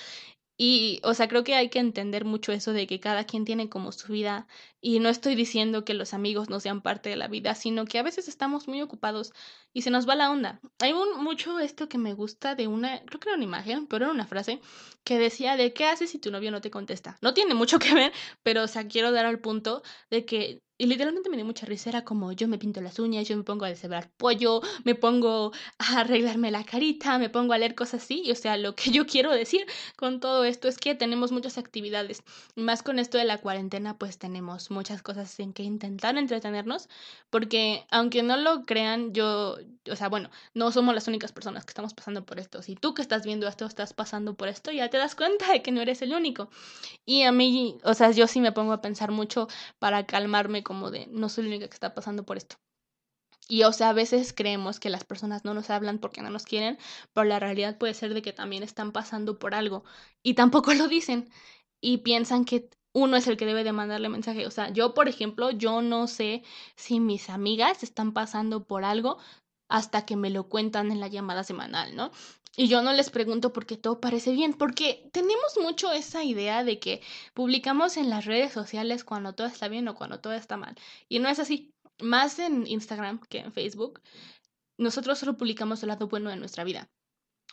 Y, 0.61 0.99
o 1.03 1.13
sea, 1.13 1.29
creo 1.29 1.45
que 1.45 1.55
hay 1.55 1.69
que 1.69 1.79
entender 1.79 2.25
mucho 2.25 2.51
eso 2.51 2.73
de 2.73 2.85
que 2.85 2.99
cada 2.99 3.23
quien 3.23 3.45
tiene 3.45 3.69
como 3.69 3.93
su 3.93 4.11
vida 4.11 4.45
y 4.81 4.99
no 4.99 5.07
estoy 5.07 5.35
diciendo 5.35 5.85
que 5.85 5.93
los 5.93 6.13
amigos 6.13 6.49
no 6.49 6.59
sean 6.59 6.81
parte 6.81 7.09
de 7.09 7.15
la 7.15 7.29
vida, 7.29 7.55
sino 7.55 7.85
que 7.85 7.97
a 7.97 8.03
veces 8.03 8.27
estamos 8.27 8.67
muy 8.67 8.81
ocupados 8.81 9.31
y 9.71 9.83
se 9.83 9.89
nos 9.89 10.07
va 10.07 10.15
la 10.15 10.29
onda. 10.29 10.59
Hay 10.79 10.91
un, 10.91 11.23
mucho 11.23 11.59
esto 11.59 11.87
que 11.87 11.97
me 11.97 12.13
gusta 12.13 12.55
de 12.55 12.67
una, 12.67 12.99
creo 13.05 13.21
que 13.21 13.29
era 13.29 13.37
una 13.37 13.45
imagen, 13.45 13.87
pero 13.87 14.05
era 14.05 14.13
una 14.13 14.27
frase 14.27 14.59
que 15.05 15.17
decía 15.17 15.55
de 15.55 15.73
qué 15.73 15.85
haces 15.85 16.09
si 16.11 16.19
tu 16.19 16.29
novio 16.29 16.51
no 16.51 16.59
te 16.59 16.71
contesta. 16.71 17.17
No 17.21 17.33
tiene 17.33 17.53
mucho 17.53 17.79
que 17.79 17.93
ver, 17.93 18.11
pero, 18.43 18.63
o 18.63 18.67
sea, 18.67 18.85
quiero 18.87 19.11
dar 19.13 19.25
al 19.25 19.39
punto 19.39 19.81
de 20.09 20.25
que 20.25 20.61
y 20.81 20.85
literalmente 20.85 21.29
me 21.29 21.35
dio 21.35 21.45
mucha 21.45 21.65
risa, 21.65 21.89
era 21.89 22.05
como 22.05 22.31
yo 22.31 22.47
me 22.47 22.57
pinto 22.57 22.79
las 22.79 22.99
uñas, 22.99 23.27
yo 23.27 23.35
me 23.35 23.43
pongo 23.43 23.65
a 23.65 23.67
deshebrar 23.67 24.09
pollo, 24.15 24.61
me 24.85 24.95
pongo 24.95 25.51
a 25.77 25.99
arreglarme 25.99 26.51
la 26.51 26.63
carita, 26.63 27.17
me 27.17 27.29
pongo 27.29 27.51
a 27.51 27.57
leer 27.57 27.75
cosas 27.75 28.01
así. 28.01 28.23
Y, 28.25 28.31
o 28.31 28.35
sea, 28.35 28.55
lo 28.55 28.75
que 28.75 28.89
yo 28.91 29.05
quiero 29.05 29.29
decir 29.33 29.65
con 29.97 30.21
todo 30.21 30.45
esto 30.45 30.69
es 30.69 30.77
que 30.77 30.95
tenemos 30.95 31.33
muchas 31.33 31.57
actividades. 31.57 32.23
Más 32.55 32.81
con 32.81 32.97
esto 32.97 33.17
de 33.17 33.25
la 33.25 33.39
cuarentena, 33.39 33.97
pues 33.97 34.17
tenemos 34.19 34.71
muchas 34.71 35.01
cosas 35.01 35.37
en 35.41 35.51
que 35.51 35.63
intentar 35.63 36.17
entretenernos. 36.17 36.87
Porque 37.29 37.85
aunque 37.91 38.23
no 38.23 38.37
lo 38.37 38.63
crean, 38.63 39.11
yo, 39.13 39.57
o 39.91 39.95
sea, 39.97 40.07
bueno, 40.07 40.29
no 40.53 40.71
somos 40.71 40.95
las 40.95 41.09
únicas 41.09 41.33
personas 41.33 41.65
que 41.65 41.71
estamos 41.71 41.93
pasando 41.93 42.25
por 42.25 42.39
esto. 42.39 42.61
Si 42.61 42.77
tú 42.77 42.93
que 42.93 43.01
estás 43.01 43.25
viendo 43.25 43.49
esto 43.49 43.65
estás 43.65 43.91
pasando 43.91 44.35
por 44.35 44.47
esto, 44.47 44.71
ya 44.71 44.89
te 44.89 44.97
das 44.97 45.13
cuenta 45.15 45.51
de 45.51 45.61
que 45.61 45.73
no 45.73 45.81
eres 45.81 46.01
el 46.01 46.13
único. 46.13 46.49
Y 47.05 47.23
a 47.23 47.33
mí, 47.33 47.77
o 47.83 47.93
sea, 47.93 48.11
yo 48.11 48.27
sí 48.27 48.39
me 48.39 48.53
pongo 48.53 48.71
a 48.71 48.79
pensar 48.81 49.11
mucho 49.11 49.49
para 49.77 50.05
calmarme 50.05 50.63
como 50.69 50.91
de 50.91 51.07
no 51.07 51.29
soy 51.29 51.45
la 51.45 51.49
única 51.49 51.67
que 51.67 51.73
está 51.73 51.95
pasando 51.95 52.25
por 52.27 52.37
esto. 52.37 52.57
Y 53.47 53.63
o 53.63 53.73
sea, 53.73 53.89
a 53.89 53.93
veces 53.93 54.33
creemos 54.33 54.79
que 54.79 54.91
las 54.91 55.03
personas 55.03 55.43
no 55.45 55.55
nos 55.55 55.71
hablan 55.71 55.97
porque 55.97 56.21
no 56.21 56.29
nos 56.29 56.45
quieren, 56.45 56.77
pero 57.13 57.25
la 57.25 57.39
realidad 57.39 57.79
puede 57.79 57.95
ser 57.95 58.13
de 58.13 58.21
que 58.21 58.33
también 58.33 58.61
están 58.63 58.91
pasando 58.91 59.39
por 59.39 59.55
algo 59.55 59.83
y 60.23 60.35
tampoco 60.35 60.73
lo 60.75 60.87
dicen 60.87 61.29
y 61.81 61.99
piensan 61.99 62.45
que 62.45 62.69
uno 62.93 63.17
es 63.17 63.27
el 63.27 63.37
que 63.37 63.47
debe 63.47 63.63
de 63.63 63.71
mandarle 63.73 64.09
mensaje. 64.09 64.45
O 64.47 64.51
sea, 64.51 64.69
yo, 64.71 64.93
por 64.93 65.07
ejemplo, 65.09 65.49
yo 65.51 65.81
no 65.81 66.07
sé 66.07 66.43
si 66.75 66.99
mis 66.99 67.29
amigas 67.29 67.81
están 67.83 68.13
pasando 68.13 68.65
por 68.65 68.83
algo 68.85 69.17
hasta 69.69 70.05
que 70.05 70.15
me 70.15 70.29
lo 70.29 70.49
cuentan 70.49 70.91
en 70.91 70.99
la 70.99 71.07
llamada 71.07 71.43
semanal, 71.43 71.95
¿no? 71.95 72.11
Y 72.57 72.67
yo 72.67 72.81
no 72.81 72.91
les 72.91 73.09
pregunto 73.09 73.53
porque 73.53 73.77
todo 73.77 74.01
parece 74.01 74.31
bien, 74.33 74.53
porque 74.53 75.09
tenemos 75.13 75.57
mucho 75.61 75.91
esa 75.91 76.23
idea 76.23 76.63
de 76.63 76.79
que 76.79 77.01
publicamos 77.33 77.95
en 77.95 78.09
las 78.09 78.25
redes 78.25 78.51
sociales 78.51 79.03
cuando 79.05 79.33
todo 79.33 79.47
está 79.47 79.69
bien 79.69 79.87
o 79.87 79.95
cuando 79.95 80.19
todo 80.19 80.33
está 80.33 80.57
mal. 80.57 80.75
Y 81.07 81.19
no 81.19 81.29
es 81.29 81.39
así. 81.39 81.73
Más 82.01 82.39
en 82.39 82.65
Instagram 82.67 83.19
que 83.29 83.39
en 83.39 83.53
Facebook, 83.53 84.01
nosotros 84.77 85.19
solo 85.19 85.37
publicamos 85.37 85.83
el 85.83 85.89
lado 85.89 86.07
bueno 86.07 86.29
de 86.29 86.37
nuestra 86.37 86.63
vida. 86.63 86.89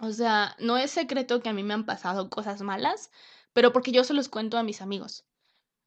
O 0.01 0.13
sea, 0.13 0.57
no 0.59 0.77
es 0.79 0.91
secreto 0.91 1.41
que 1.41 1.49
a 1.49 1.53
mí 1.53 1.63
me 1.63 1.75
han 1.75 1.87
pasado 1.87 2.31
cosas 2.31 2.63
malas, 2.63 3.11
pero 3.53 3.73
porque 3.73 3.93
yo 3.93 4.05
se 4.05 4.15
los 4.15 4.29
cuento 4.29 4.59
a 4.59 4.63
mis 4.63 4.83
amigos 4.83 5.25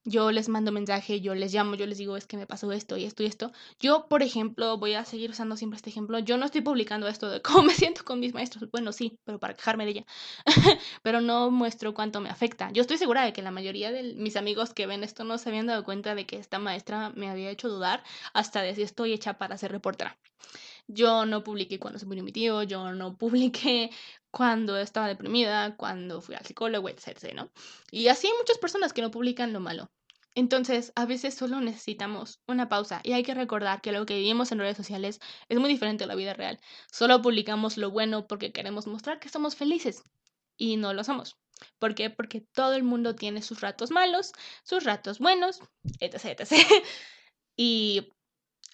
yo 0.05 0.31
les 0.31 0.49
mando 0.49 0.71
mensaje, 0.71 1.21
yo 1.21 1.35
les 1.35 1.53
llamo, 1.53 1.75
yo 1.75 1.85
les 1.85 1.97
digo, 1.97 2.17
es 2.17 2.25
que 2.27 2.37
me 2.37 2.47
pasó 2.47 2.71
esto 2.71 2.97
y 2.97 3.05
esto 3.05 3.23
y 3.23 3.25
esto. 3.27 3.51
Yo, 3.79 4.07
por 4.07 4.23
ejemplo, 4.23 4.77
voy 4.77 4.93
a 4.93 5.05
seguir 5.05 5.29
usando 5.31 5.55
siempre 5.57 5.77
este 5.77 5.89
ejemplo. 5.89 6.19
Yo 6.19 6.37
no 6.37 6.45
estoy 6.45 6.61
publicando 6.61 7.07
esto 7.07 7.29
de 7.29 7.41
cómo 7.41 7.63
me 7.63 7.73
siento 7.73 8.03
con 8.05 8.19
mis 8.19 8.33
maestros. 8.33 8.69
Bueno, 8.71 8.91
sí, 8.91 9.19
pero 9.25 9.39
para 9.39 9.53
quejarme 9.55 9.85
de 9.85 9.91
ella. 9.91 10.05
pero 11.03 11.21
no 11.21 11.51
muestro 11.51 11.93
cuánto 11.93 12.21
me 12.21 12.29
afecta. 12.29 12.71
Yo 12.71 12.81
estoy 12.81 12.97
segura 12.97 13.23
de 13.23 13.33
que 13.33 13.41
la 13.41 13.51
mayoría 13.51 13.91
de 13.91 14.13
mis 14.15 14.35
amigos 14.35 14.73
que 14.73 14.87
ven 14.87 15.03
esto 15.03 15.23
no 15.23 15.37
se 15.37 15.49
habían 15.49 15.67
dado 15.67 15.83
cuenta 15.83 16.15
de 16.15 16.25
que 16.25 16.37
esta 16.37 16.59
maestra 16.59 17.11
me 17.15 17.29
había 17.29 17.49
hecho 17.49 17.69
dudar 17.69 18.03
hasta 18.33 18.61
de 18.61 18.75
si 18.75 18.81
estoy 18.83 19.13
hecha 19.13 19.37
para 19.37 19.57
ser 19.57 19.71
reportera. 19.71 20.17
Yo 20.91 21.27
no 21.27 21.43
publiqué 21.43 21.77
cuando 21.77 21.99
se 21.99 22.07
murió 22.07 22.23
mi 22.23 22.31
yo 22.31 22.65
no 22.93 23.15
publiqué 23.15 23.91
cuando 24.31 24.75
estaba 24.75 25.07
deprimida, 25.07 25.75
cuando 25.77 26.19
fui 26.19 26.33
al 26.33 26.43
psicólogo, 26.43 26.89
etc. 26.89 27.33
¿no? 27.35 27.51
Y 27.91 28.07
así 28.07 28.25
hay 28.25 28.33
muchas 28.39 28.57
personas 28.57 28.91
que 28.91 29.03
no 29.03 29.11
publican 29.11 29.53
lo 29.53 29.59
malo. 29.59 29.91
Entonces, 30.33 30.91
a 30.95 31.05
veces 31.05 31.35
solo 31.35 31.61
necesitamos 31.61 32.39
una 32.47 32.69
pausa 32.69 33.01
y 33.03 33.13
hay 33.13 33.21
que 33.21 33.35
recordar 33.35 33.81
que 33.81 33.91
lo 33.91 34.05
que 34.07 34.15
vivimos 34.15 34.51
en 34.51 34.59
redes 34.59 34.77
sociales 34.77 35.19
es 35.47 35.59
muy 35.59 35.69
diferente 35.69 36.05
a 36.05 36.07
la 36.07 36.15
vida 36.15 36.33
real. 36.33 36.59
Solo 36.91 37.21
publicamos 37.21 37.77
lo 37.77 37.91
bueno 37.91 38.25
porque 38.25 38.51
queremos 38.51 38.87
mostrar 38.87 39.19
que 39.19 39.29
somos 39.29 39.55
felices 39.55 40.03
y 40.57 40.77
no 40.77 40.93
lo 40.93 41.03
somos. 41.03 41.37
¿Por 41.77 41.93
qué? 41.93 42.09
Porque 42.09 42.41
todo 42.53 42.73
el 42.73 42.83
mundo 42.83 43.13
tiene 43.15 43.43
sus 43.43 43.61
ratos 43.61 43.91
malos, 43.91 44.31
sus 44.63 44.85
ratos 44.85 45.19
buenos, 45.19 45.59
etc. 45.99 46.39
etc. 46.39 46.51
y 47.55 48.09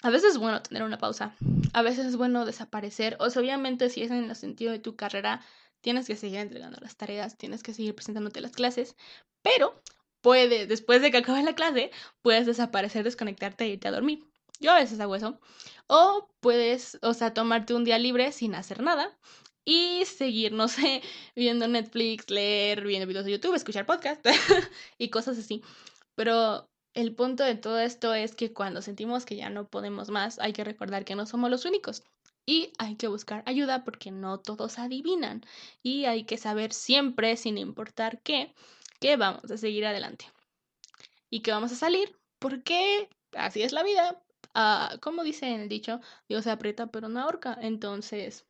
a 0.05 0.11
veces 0.11 0.33
es 0.33 0.37
bueno 0.37 0.61
tener 0.61 0.83
una 0.83 0.99
pausa, 0.99 1.35
a 1.73 1.81
veces 1.81 2.05
es 2.05 2.15
bueno 2.15 2.45
desaparecer, 2.45 3.17
o 3.19 3.27
sea, 3.31 3.41
obviamente 3.41 3.89
si 3.89 4.03
es 4.03 4.11
en 4.11 4.25
el 4.25 4.35
sentido 4.35 4.71
de 4.71 4.77
tu 4.77 4.95
carrera, 4.95 5.41
tienes 5.81 6.05
que 6.05 6.15
seguir 6.15 6.37
entregando 6.37 6.77
las 6.79 6.95
tareas, 6.95 7.39
tienes 7.39 7.63
que 7.63 7.73
seguir 7.73 7.95
presentándote 7.95 8.39
las 8.39 8.51
clases, 8.51 8.95
pero 9.41 9.81
puedes, 10.21 10.69
después 10.69 11.01
de 11.01 11.09
que 11.09 11.17
acabe 11.17 11.41
la 11.41 11.55
clase, 11.55 11.89
puedes 12.21 12.45
desaparecer, 12.45 13.03
desconectarte 13.03 13.63
e 13.63 13.69
irte 13.69 13.87
a 13.87 13.91
dormir. 13.91 14.23
Yo 14.59 14.73
a 14.73 14.79
veces 14.79 14.99
hago 14.99 15.15
eso. 15.15 15.39
O 15.87 16.29
puedes, 16.39 16.99
o 17.01 17.15
sea, 17.15 17.33
tomarte 17.33 17.73
un 17.73 17.83
día 17.83 17.97
libre 17.97 18.31
sin 18.31 18.53
hacer 18.53 18.83
nada 18.83 19.17
y 19.65 20.05
seguir, 20.05 20.51
no 20.51 20.67
sé, 20.67 21.01
viendo 21.35 21.67
Netflix, 21.67 22.29
leer, 22.29 22.85
viendo 22.85 23.07
videos 23.07 23.25
de 23.25 23.31
YouTube, 23.31 23.55
escuchar 23.55 23.87
podcast 23.87 24.23
y 24.99 25.09
cosas 25.09 25.39
así. 25.39 25.63
Pero 26.13 26.69
el 26.95 27.13
punto 27.13 27.43
de 27.43 27.55
todo 27.55 27.77
esto 27.79 28.13
es 28.13 28.35
que 28.35 28.53
cuando 28.53 28.81
sentimos 28.81 29.25
que 29.25 29.35
ya 29.35 29.49
no 29.49 29.67
podemos 29.67 30.09
más, 30.09 30.39
hay 30.39 30.53
que 30.53 30.63
recordar 30.63 31.05
que 31.05 31.15
no 31.15 31.25
somos 31.25 31.51
los 31.51 31.65
únicos. 31.65 32.03
Y 32.45 32.71
hay 32.77 32.95
que 32.95 33.07
buscar 33.07 33.43
ayuda 33.45 33.83
porque 33.83 34.11
no 34.11 34.39
todos 34.39 34.79
adivinan. 34.79 35.45
Y 35.83 36.05
hay 36.05 36.23
que 36.23 36.37
saber 36.37 36.73
siempre, 36.73 37.35
sin 37.37 37.57
importar 37.57 38.21
qué, 38.21 38.53
que 38.99 39.17
vamos 39.17 39.51
a 39.51 39.57
seguir 39.57 39.85
adelante. 39.85 40.31
Y 41.29 41.41
que 41.41 41.51
vamos 41.51 41.71
a 41.73 41.75
salir 41.75 42.15
porque 42.39 43.09
así 43.33 43.61
es 43.61 43.73
la 43.73 43.83
vida. 43.83 44.21
Ah, 44.53 44.97
como 45.01 45.23
dice 45.23 45.47
en 45.47 45.61
el 45.61 45.69
dicho, 45.69 45.99
Dios 46.29 46.45
se 46.45 46.51
aprieta 46.51 46.87
pero 46.87 47.09
no 47.09 47.19
ahorca. 47.19 47.57
Entonces, 47.61 48.45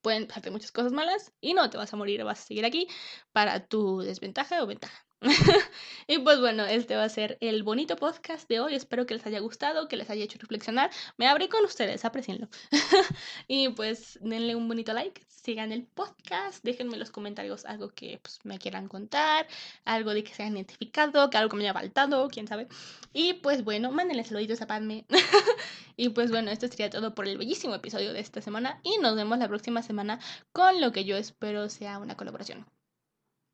pueden 0.00 0.28
pasarte 0.28 0.52
muchas 0.52 0.70
cosas 0.70 0.92
malas 0.92 1.32
y 1.40 1.54
no 1.54 1.70
te 1.70 1.78
vas 1.78 1.92
a 1.92 1.96
morir, 1.96 2.22
vas 2.22 2.40
a 2.40 2.46
seguir 2.46 2.64
aquí 2.64 2.86
para 3.32 3.66
tu 3.66 4.00
desventaja 4.00 4.62
o 4.62 4.66
ventaja. 4.66 5.04
y 6.06 6.18
pues 6.18 6.38
bueno, 6.40 6.66
este 6.66 6.96
va 6.96 7.04
a 7.04 7.08
ser 7.08 7.38
el 7.40 7.62
bonito 7.62 7.96
podcast 7.96 8.48
de 8.48 8.60
hoy. 8.60 8.74
Espero 8.74 9.06
que 9.06 9.14
les 9.14 9.26
haya 9.26 9.40
gustado, 9.40 9.88
que 9.88 9.96
les 9.96 10.10
haya 10.10 10.24
hecho 10.24 10.38
reflexionar. 10.38 10.90
Me 11.16 11.26
abrí 11.26 11.48
con 11.48 11.64
ustedes, 11.64 12.04
aprecienlo. 12.04 12.48
y 13.48 13.70
pues 13.70 14.18
denle 14.20 14.54
un 14.54 14.68
bonito 14.68 14.92
like, 14.92 15.24
sigan 15.28 15.72
el 15.72 15.86
podcast, 15.86 16.62
déjenme 16.62 16.94
en 16.94 17.00
los 17.00 17.10
comentarios 17.10 17.64
algo 17.64 17.88
que 17.90 18.18
pues, 18.22 18.38
me 18.44 18.58
quieran 18.58 18.88
contar, 18.88 19.46
algo 19.84 20.12
de 20.12 20.24
que 20.24 20.34
se 20.34 20.42
hayan 20.42 20.56
identificado, 20.56 21.30
que 21.30 21.38
algo 21.38 21.50
que 21.50 21.56
me 21.56 21.62
haya 21.64 21.72
faltado, 21.72 22.28
quién 22.28 22.46
sabe. 22.46 22.68
Y 23.14 23.34
pues 23.34 23.64
bueno, 23.64 23.90
mándenle 23.90 24.24
saluditos 24.24 24.60
a 24.60 24.66
Padme. 24.66 25.06
y 25.96 26.10
pues 26.10 26.30
bueno, 26.30 26.50
esto 26.50 26.68
sería 26.68 26.90
todo 26.90 27.14
por 27.14 27.26
el 27.26 27.38
bellísimo 27.38 27.74
episodio 27.74 28.12
de 28.12 28.20
esta 28.20 28.42
semana. 28.42 28.80
Y 28.82 28.98
nos 28.98 29.16
vemos 29.16 29.38
la 29.38 29.48
próxima 29.48 29.82
semana 29.82 30.18
con 30.52 30.80
lo 30.80 30.92
que 30.92 31.04
yo 31.04 31.16
espero 31.16 31.70
sea 31.70 31.98
una 31.98 32.16
colaboración. 32.16 32.66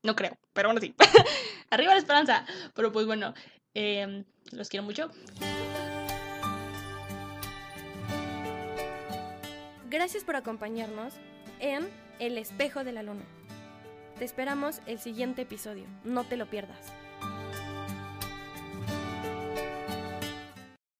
No 0.02 0.16
creo, 0.16 0.38
pero 0.52 0.68
bueno, 0.68 0.80
sí. 0.80 0.94
Arriba 1.70 1.92
la 1.92 1.98
esperanza. 1.98 2.46
Pero 2.74 2.90
pues 2.92 3.06
bueno, 3.06 3.34
em, 3.74 4.24
los 4.52 4.68
quiero 4.68 4.84
mucho. 4.84 5.10
Gracias 9.88 10.24
por 10.24 10.36
acompañarnos 10.36 11.14
en 11.58 11.88
El 12.18 12.38
espejo 12.38 12.84
de 12.84 12.92
la 12.92 13.02
luna. 13.02 13.24
Te 14.18 14.24
esperamos 14.24 14.80
el 14.86 14.98
siguiente 14.98 15.42
episodio. 15.42 15.84
No 16.04 16.24
te 16.24 16.36
lo 16.36 16.46
pierdas. 16.46 16.92